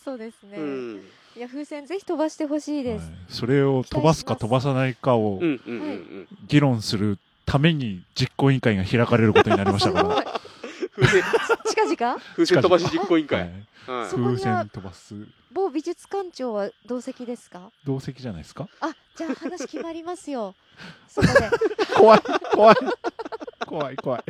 [0.05, 0.59] そうですね。
[0.59, 1.03] うん。
[1.37, 3.05] いや風船ぜひ飛ばしてほしいです。
[3.07, 3.15] はい。
[3.29, 6.29] それを飛ばすか飛ばさないかをうんうんうんうん。
[6.49, 10.25] 議論するために実行委員会が開かれることになりましたから。
[10.99, 11.23] 風船、
[11.97, 12.21] 近々？
[12.35, 13.41] 風船飛ばし実行委員会。
[13.41, 13.51] はい。
[13.87, 15.15] 風は船飛ばす。
[15.53, 17.71] 某美術館長は同席ですか？
[17.87, 18.69] 同席じゃないですか？
[18.81, 20.55] あじゃあ話決まりますよ。
[21.09, 21.35] そこで。
[21.97, 22.21] 怖い
[22.53, 22.77] 怖い。
[23.67, 24.25] 怖い怖い。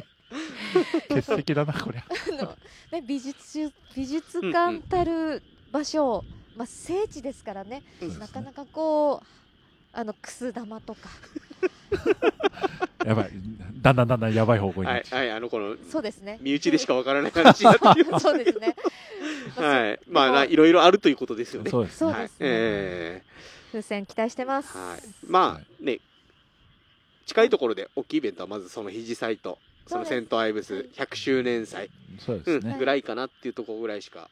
[1.09, 2.05] 欠席だなこりゃ。
[2.41, 2.57] あの、
[2.93, 5.43] ね、美術美術館たる
[5.73, 6.23] 場所、
[6.59, 7.83] まあ、聖地ですからね。
[8.03, 9.27] うんなかなかこう
[9.93, 11.09] あのくす玉とか。
[13.07, 13.31] やばい。
[13.81, 14.89] だんだんだんだんやばい方向に。
[14.89, 16.39] はいはい、あの、この、そうですね。
[16.43, 18.77] 身内でしかわからない話になってきま そうですね、
[19.57, 20.01] はい。
[20.09, 21.69] まあな、いろいろあるということですよね。
[21.69, 22.13] うそうですね。
[22.13, 23.23] はいそうですね、え
[23.71, 25.01] 風船期待してます、ーはい。
[25.27, 26.01] まあね、
[27.27, 32.77] 近いところで大きいイベントはまずその肘祭と、そのセントアイブス100周年祭、うん、そうですね。
[32.79, 34.29] ぐらいかなっていうところぐらいしか、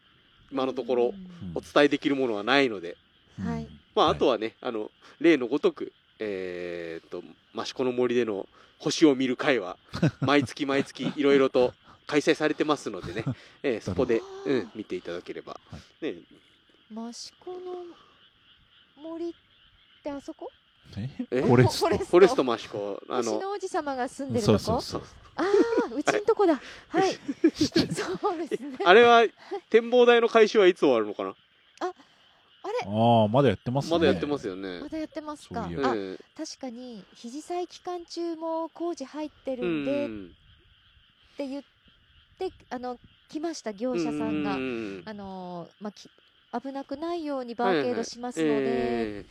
[0.53, 1.53] 今のところうん。
[1.55, 2.97] お伝えできるものはないので、
[3.39, 3.69] うんはい。
[3.95, 4.91] まああとはね、あの、
[5.21, 7.23] 例のごとく、えーっと、
[7.61, 8.47] 益子の森での
[8.79, 9.77] 星を見る会は、
[10.21, 11.73] 毎月毎月いろいろと
[12.07, 13.25] 開催されてますのでね、
[13.63, 15.59] えーそこで、うん、見ていただければ。
[16.01, 16.11] ね、
[16.91, 17.85] 益子の
[18.97, 19.33] 森っ
[20.03, 20.51] てあそこ？
[20.51, 21.87] ええフォレスト。
[21.89, 22.05] フォレスト。
[22.07, 24.59] フォレスト益子、あ星の、の王子様が住んでるとこ？
[24.59, 26.55] そうそうそうああうちんとこだ。
[26.89, 27.13] はい。
[27.53, 28.79] そうですね。
[28.85, 29.25] あれは
[29.69, 31.35] 展望台の開始はいつ終わるのかな？
[31.81, 31.93] あれ？
[32.87, 33.91] ああまだやってますね。
[33.93, 34.81] まだやってますよね。
[34.81, 34.89] ま。
[34.89, 35.65] だやってますか？
[35.65, 40.29] あうん確かに肘祭期間中も工事入ってるうんでっん
[41.37, 41.63] て言っ
[42.39, 44.55] てあの来ました業者さんが。
[44.55, 46.09] うんあのーまあき
[46.63, 49.25] 危なくないようにバーケードしますので、え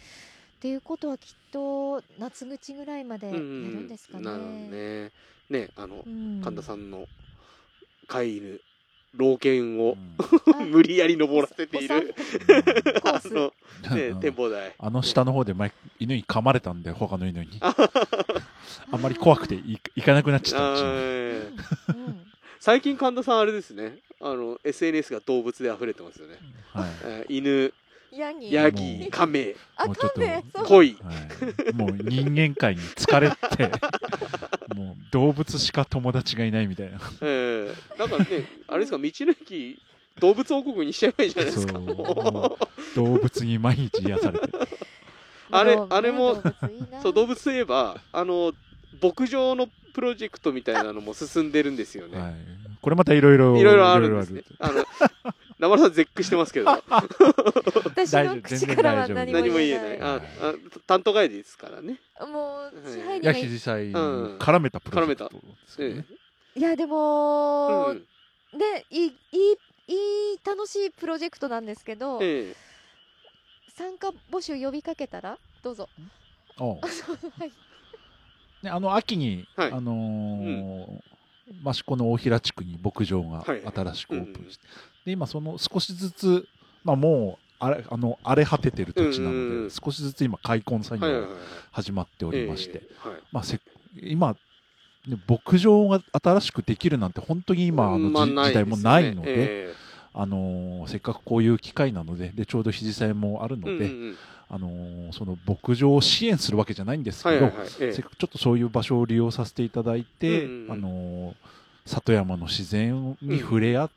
[0.65, 4.23] っていうことはきっと夏口ぐらいまでえやるんですかね。
[4.23, 5.11] なるほどね。
[5.47, 6.41] ね、あのう、ん。
[6.43, 7.05] 神田さんの
[8.07, 8.61] 飼い犬、
[9.13, 9.95] 老犬を
[10.55, 10.61] あ。
[10.65, 12.15] 無理やり登らせている、
[13.03, 13.53] あの、
[13.95, 14.73] ねうん、展望台。
[14.79, 17.59] あの下の方で前犬に噛まれたんで他の犬に。
[17.61, 20.77] あんまり怖くてい行かなくなっちゃっ
[21.85, 21.95] た。
[22.59, 26.39] 最近神田さんあれですね、あの、SNS が動物で溢れてますよね。
[26.73, 26.91] はい。
[27.03, 27.71] えー犬、
[28.17, 28.51] ヤギ。
[28.51, 29.11] ヤもギ、う。
[29.11, 30.65] カメ、あもうちょっとカメそう。
[30.65, 30.97] 恋。
[31.03, 31.11] は
[31.71, 33.71] い、もう人間界に疲れて
[34.75, 36.99] もう動物しか友達がいないみたいな。
[37.21, 39.79] えー、なんかね、あれですか、道の駅、
[40.19, 41.73] 動物王国にしちゃえばいいじゃないですか。
[42.95, 44.49] 動物に毎日癒されて。
[45.51, 46.41] あれあれも
[47.01, 48.53] そう、動物といえば、あの、
[49.01, 52.19] 牧場のプロジェクトみたいなのも進んでるんですよね。
[52.19, 52.35] はい、
[52.81, 54.43] これまたいろいろいろいろあるんですね。
[54.59, 54.85] あの、
[55.69, 56.71] 生さん絶句してますけど、
[57.95, 60.01] 私の口からは何も言えない。
[60.01, 60.53] あ、あ
[60.87, 61.99] 担当外ですからね。
[62.21, 66.05] もう支配人がい肘祭にうん絡めたプロジェクトですよえね、
[66.55, 68.07] いやでも、うん。
[68.57, 69.55] ねいいいい
[69.87, 72.55] いい楽しいプロジェクトなんですけど、ええ。
[73.75, 75.89] 参加募集呼びかけたらどうぞ。
[76.57, 76.79] おう。
[77.39, 77.51] はい。
[78.63, 79.71] ね、あの秋に、はい。
[79.71, 81.01] あのー
[81.47, 83.61] 益子の大平地区に牧場がはい。
[83.63, 84.67] 新しくオープンして、
[85.05, 86.47] で今その少しずつ、
[86.83, 91.27] まあ、もうあれあの荒れ果ててる土地なので、少しずつ今開墾作業が。
[91.71, 92.83] 始まっておりまして。
[93.33, 93.59] まあ、せ
[94.01, 94.35] 今、
[95.07, 99.33] ね、牧場が新しくできるなんて本当に今あの、まあじ時代もないので、
[99.69, 99.73] え
[100.13, 104.15] あのーせっかくこういう機会なのででちょうど肘祭もあるえので、
[104.49, 111.33] あのーその牧場を支援するわけじゃないんですけど、せっかくちょっとそういう場所を利用させていただいて、あのー
[111.85, 113.91] 里山の自然に触れ合う、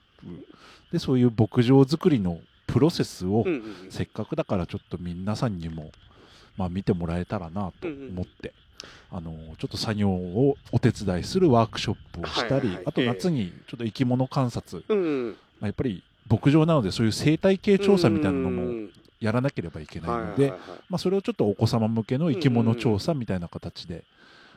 [0.93, 3.91] でそういう牧場作りのプロセスを、えうんうんうん。
[3.91, 5.91] せっかくだからちょっと皆さんにも、
[6.57, 8.53] まあ、見てもらえたらなと思って、
[9.11, 12.75] あのーちょっと作業をお手伝いするワークショップをしたり、はいはい。
[12.77, 15.31] はいあと夏にちょっと生き物観察、うんうん。
[15.31, 18.91] まあ、やっぱり牧場なのでそういう生態系調査みたいなのもうんうん。
[19.21, 20.53] やらなければいけうんないので、
[20.89, 24.05] まあ、それをちょっとお子様向けの生き物調査みたいな形で、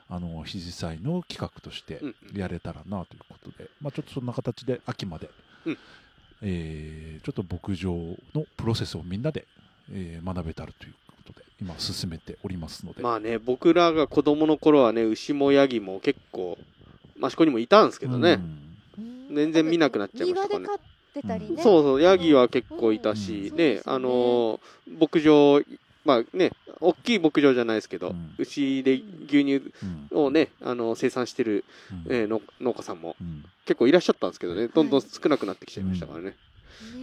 [0.08, 2.38] あの肘祭の企画としてうんうん。
[2.38, 5.30] やれたらなということで、まあ、ちょっとそんな形で秋まで、
[5.66, 5.78] うん
[6.42, 7.94] えーちょっと牧場
[8.34, 9.46] のプロセスをみんなで、
[9.94, 16.58] えー学べたらということで今進めておりますので、まあね、僕らが子供の頃はね、牛もヤギも結構、
[17.24, 18.40] 益子にもいたんですけどね。
[18.98, 19.36] うん。
[19.36, 20.66] 全然見なくなっちゃいましたからね。
[20.66, 23.58] 庭で飼ってたりね、そうそう、ヤギは結構いたし、うん。
[23.58, 24.60] ね、あのー
[25.00, 25.62] 牧場、
[26.04, 28.36] まあね、大きい牧場じゃないですけど、うん。
[28.38, 29.74] 牛で牛乳
[30.12, 30.26] うん。
[30.26, 31.64] をね、あの生産してる、
[32.08, 32.14] うん。
[32.14, 33.46] えーの農家さんもうん。
[33.66, 36.26] 結構いらっしゃったんですけどね、どんどん少なくなってきちゃいましたからね。
[36.26, 36.36] ね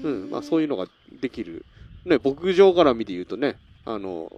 [0.03, 0.87] うん、まあそういうのが
[1.21, 1.65] できる。
[2.05, 4.33] ね、牧場絡みで言うとね、あの、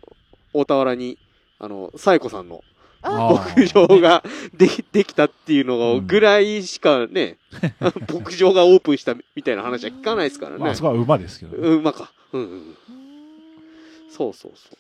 [0.52, 1.18] 大田原に、
[1.58, 2.62] あの、サエコさんの
[3.02, 4.22] 牧場が
[4.54, 7.38] できできたっていうのぐらいしかね、
[8.12, 10.58] 牧場がオープンしたみたいな話は聞かないですからね。
[10.58, 12.12] まあ、そこは馬ですけどね、うん、馬か。
[12.32, 12.76] うんうん
[14.18, 14.26] うん。
[14.26, 14.76] うんそうそうそ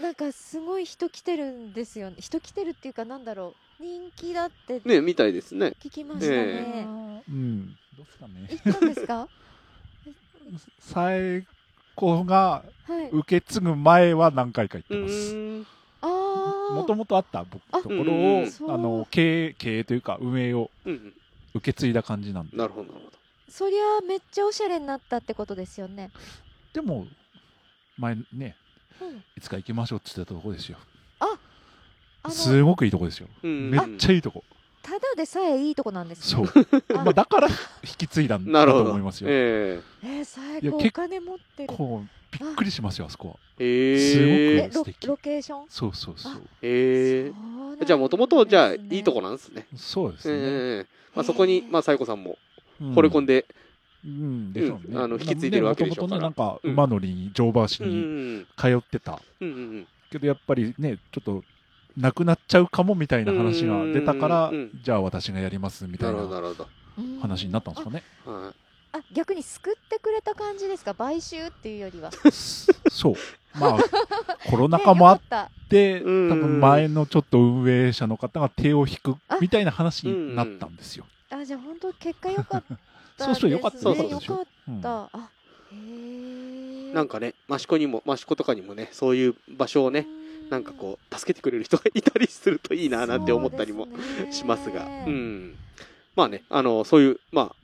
[0.00, 4.88] なんかすごい人来てるんですよね人来てるっていうかなんだろう人気だってう。
[4.88, 5.74] ね、みたいですね。
[5.82, 6.86] 聞きましたね、
[7.28, 9.28] うん、どうですかね行ったんですか？
[10.80, 11.46] 最
[11.94, 15.34] 高がはい受け継ぐ前は何回か行っうてます。
[15.34, 15.66] ーん。
[16.00, 21.14] ああもともとあった僕あところうんをあの経営経営というか運営をうん
[21.54, 22.50] 受け継いだ感じなんうん。
[22.50, 23.18] でなるほど、なるほど。
[23.48, 26.10] そりゃめっちゃおしゃれになったってことですよね、
[26.72, 27.06] でも
[27.98, 28.56] 前ね
[29.00, 30.78] うん、いつか行きましょうって言ってたとこですよ。
[31.18, 31.26] あ
[32.24, 32.30] の。
[32.30, 33.28] すごくいいとこですよ。
[33.42, 34.44] うんめっちゃいいとこ。
[34.82, 36.44] ただでさえいいとこなんですそう。
[36.44, 36.50] ね
[36.94, 37.54] まあだから引
[37.98, 38.64] き継いだんだ。
[38.66, 39.30] と思いますよ。
[39.30, 40.06] ええ。
[40.06, 41.74] ー、最いや結高お金持ってる。
[41.74, 43.34] こうびっくりしますよあそこは。
[43.58, 45.06] えすごくえロ素敵。
[45.06, 45.64] ロケーション？
[45.68, 49.66] そうそうそうえそうなんー、じゃあもともと、じゃあ、いいとこなんですね。
[49.76, 50.38] そうですね、え
[50.84, 50.86] え。
[51.14, 52.38] まあそこに、まあ、サイコさんも
[52.80, 52.94] うん。
[52.94, 53.61] 惚れ込んで、うん
[54.04, 56.20] でしょうんあの引き継いでるわけでしょうから。
[56.28, 59.20] もともとねなんか馬乗りに乗馬しにん、通ってた。
[59.40, 61.44] うん、うん、けどやっぱりねちょっと
[61.96, 66.54] なくなっちゃうかもみたいな話が出たからじゃあ私がやりますみたないな
[67.20, 68.52] 話になったんですかね、は
[68.94, 70.94] あ逆に救ってくれた感じですか？
[70.94, 72.10] 買収っていうよりは。
[72.90, 73.14] そう。
[73.58, 73.78] まあ
[74.50, 75.20] コロナ禍もあっ
[75.68, 82.62] て多うん分前のちょっと運営者の方が手を引くあみたいな話になったんですよ、あじゃあ本当結果良かっ
[83.24, 84.10] そうそう良かったそうそう。
[84.10, 84.80] 良かっうん。
[84.80, 85.30] たあ
[85.72, 90.06] へえなんかね、益子にも、益子とかにもね、そういう場所をね、
[90.50, 93.88] なんかこう、助けてくれる人がいたりするといいな、なんて思ったりも
[94.30, 95.56] しますが、うん。
[96.14, 97.56] まあね、あの、そういう、まあ、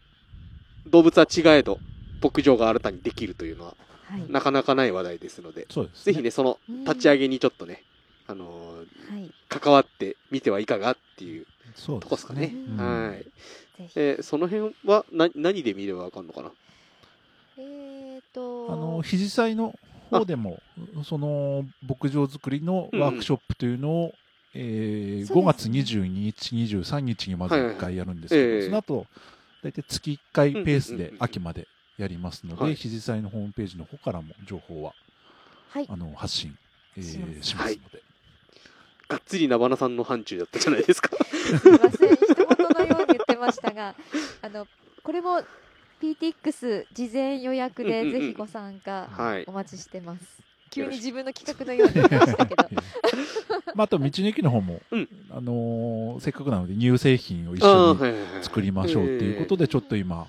[0.86, 1.78] 動物は違えど、
[2.22, 3.76] 牧場が新たにできるというのは、
[4.09, 4.32] はい。
[4.32, 7.84] なかなかない話題ですので、そうですぜひね、その立ち上げにちょっとね、
[8.26, 9.30] あのーはい。
[9.48, 12.52] 関わってみてはいかがっていうそうとこですかね。
[12.54, 13.09] うん。
[13.09, 13.26] はい。
[13.95, 16.51] えーその辺はな何で見ればわかんのかな？
[17.59, 18.72] えーと。
[18.72, 19.74] あの肘祭の
[20.11, 20.61] 方でも
[21.05, 24.14] その牧場作りのワークショップというのを、
[24.55, 26.03] えーそう5月ですね。
[26.03, 28.66] 22日23日にまず1回やるんですけど、はいはいええ。
[28.66, 29.07] その後
[29.62, 31.68] 大体月1回ペースでうんうんうんうん秋まで
[31.99, 32.74] やりますので、はい。
[32.76, 34.95] 肘祭のホームページの方からも情報は
[35.70, 35.87] はい。
[35.89, 36.57] あの発信、
[36.97, 37.43] えーします。
[37.43, 38.03] しますので、
[39.09, 41.11] がっつりナバナさんの範疇だったじゃないですか。
[41.24, 42.18] すいません一
[43.09, 43.94] 言ってましたが
[44.42, 44.66] あの
[45.02, 45.42] これも
[46.00, 49.44] PTX 事前予約でぜひご参加はい。
[49.46, 50.24] お待ちしてます、
[50.70, 52.68] 急に自分の企画のように言いましたけど。
[53.74, 55.09] まあ、あと道の駅の方も、うん。
[55.30, 57.94] あのーせっかくなので乳製品を一あ緒
[58.38, 60.26] に作りましょうっていうことでちょっと今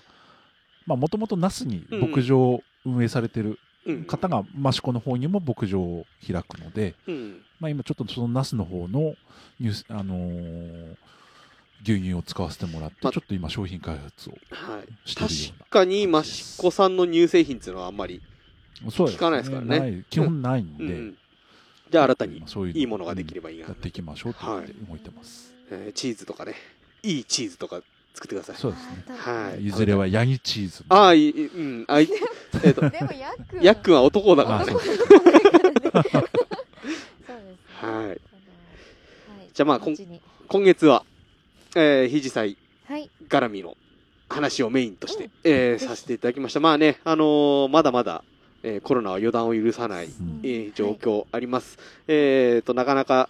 [0.85, 4.03] もともと那須に牧場を運営されてるうん。
[4.05, 7.41] 方が益子の方にも牧場を開くので、うん。
[7.59, 9.13] まあ、今ちょっとその那須の方の
[9.59, 10.95] ニュース、あのー
[11.83, 18.21] 牛乳を使わせてもらって、まちょっと今商品開発をはい、してるような確かに益子さんの乳製品っていうのはあんまり、
[18.85, 19.79] 聞かないですからね。
[19.79, 20.05] ない。
[20.09, 20.89] 基本ないんで、うん。
[20.89, 21.17] うん。
[21.91, 26.53] じゃあ新たに今そういういいものができればいいな、やっていきましょうって動いてます、えーチーズとかね。
[27.01, 27.81] いいチーズとか
[28.13, 28.55] 作ってください。
[28.57, 29.17] そうですね。
[29.17, 29.65] はい。
[29.67, 30.95] いずれはヤギチーズも。
[30.95, 31.85] ああいいうん。
[31.87, 32.09] あい
[32.63, 34.65] えっとでもヤックンヤックンは男だから。
[34.65, 34.73] ね。
[37.81, 38.21] はい。
[39.53, 40.21] じゃあまあこっちに。
[40.47, 41.05] 今月は、
[41.75, 42.07] えー、
[42.95, 43.77] い絡みの
[44.27, 45.31] 話をメインとして、うん。
[45.43, 46.59] えーさせていただきました。
[46.59, 48.23] まあねあのーまだまだ、
[48.63, 50.39] えーコロナは予断を許さない、うん。
[50.43, 53.29] えー状況あります、えーとなかなか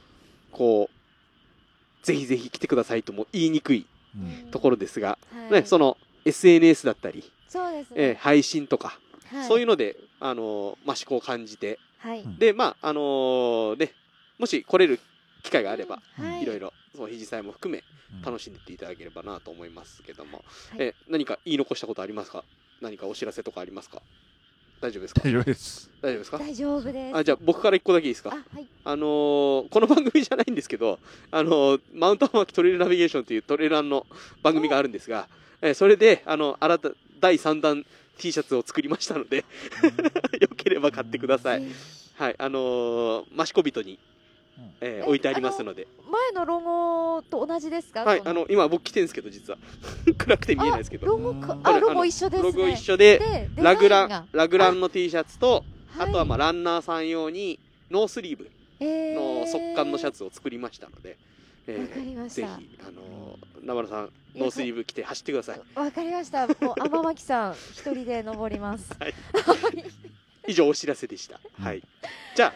[0.51, 3.85] こうぜひぜひ来てくださいとも言いにくい
[4.15, 4.51] うん。
[4.51, 5.51] ところですが、はい。
[5.51, 7.91] ね、その SNS だったり、そうです。
[7.95, 8.99] えーね配信とか、
[9.31, 9.47] はい。
[9.47, 12.21] そういうので、あのーまあ、思考を感じて、はい。
[12.21, 13.93] うんで、まあ、あのーね、
[14.37, 14.99] もし来れる
[15.43, 17.81] 機会があれば、はいろいろ、その肘祭も含め、
[18.13, 18.21] うん。
[18.21, 20.87] 楽しんでっていただければなと思いますけども、はい。
[20.87, 22.43] え何か言い残したことありますか？
[22.81, 24.01] 何かお知らせとかありますか？
[24.81, 25.21] 大丈夫ですか？
[25.23, 25.89] 大丈夫です。
[26.01, 26.37] 大丈夫ですか？
[26.39, 27.17] 大丈夫です。
[27.17, 28.31] あじゃあ僕から一個だけいいですか？
[28.31, 28.67] あはい。
[28.83, 30.99] あのーこの番組じゃないんですけど、
[31.31, 34.05] あのーマウント天巻トレイルナビゲーションというトレランの
[34.43, 35.29] 番組があるんですが、
[35.61, 36.89] えーそれで、あの、新た、
[37.21, 37.85] 第3弾
[38.17, 39.45] T シャツを作りましたので、
[40.41, 41.61] よければ買ってください。
[41.61, 41.71] ぜ
[42.17, 43.97] はい、あのー、マシコビトに、
[44.82, 48.03] えーえ置いてありますので、ひ前のロゴと同じですか？
[48.05, 49.57] はい、こあの、今僕着てるんですけど、実は。
[50.18, 51.07] 暗くて見えないですけど。
[51.07, 51.57] ロゴか。
[51.64, 52.49] あロゴ一緒ですね。
[52.51, 55.64] ロゴ一緒で、でラグラン、ラグランの T シャツと、
[55.97, 57.60] があとはまあランナーさん用に、
[57.91, 58.49] ノースリーブ
[58.80, 61.18] えの速乾のシャツツを作りましたので、
[61.68, 62.47] えわかりました。
[62.57, 65.62] ぜひ、あのー、名原さん、ノースリーブ着て走ってください。
[65.76, 66.47] わかりました。
[66.47, 68.91] もう天巻さん一人で登ります。
[68.99, 69.14] はい。
[70.47, 71.39] 以上お知らせでした。
[71.60, 71.84] はい。
[72.36, 72.53] じゃあ、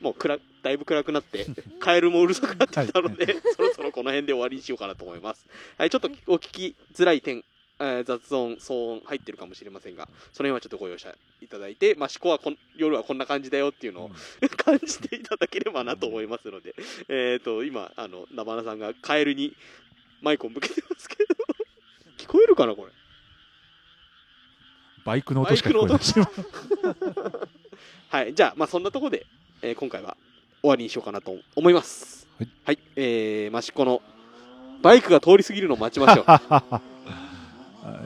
[0.00, 1.46] もう暗だいぶ暗くなって、
[1.78, 5.46] カエルもうるさくなってきたので、 そろそろこの辺で終わりにしようかなと思います。
[5.78, 7.44] はい、ちょっとお聞きづらい点、
[7.78, 14.10] えー雑音、騒音入ってるかもしれませんが、その辺はちょっとご容赦いただいて、まあ、思考はこん夜はこんな感じだよっていうのを、
[14.56, 16.74] 感じていただければなと思いますので、
[17.08, 19.54] えっ、と、今、あの、ナバナさんがカエルに
[20.22, 21.34] マイクを向けてますけど、
[22.18, 22.92] 聞こえるかな、これ？
[25.04, 26.28] バイクの音しか聞こえない。
[28.10, 29.26] はい、じゃあ、まあ、そんなところで、
[29.62, 30.16] えー今回は
[30.62, 32.26] 終わりにしようかなと思います。
[32.64, 34.00] はい、えー、益子の
[34.82, 36.24] バイクが通り過ぎるのを待ちましょ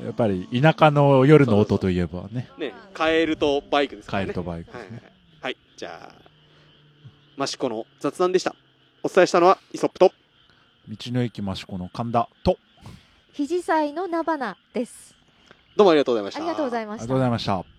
[0.04, 2.48] やっぱり田舎の夜の音といえばね。
[2.56, 2.60] う。
[2.60, 4.26] ね、カエルとバイクですからね。
[4.26, 6.14] カエルとバイクはい、はいですね、はい、じゃ
[7.38, 8.54] あ、益子の雑談でした。
[9.02, 10.12] お伝えしたのはイソップと、
[10.88, 12.58] 道の駅益子の神田と。
[13.32, 15.14] 肘祭の菜花です。
[15.76, 16.40] どうもありがとうございました。
[16.40, 17.04] ありがとうございました。
[17.04, 17.73] ありがとうございました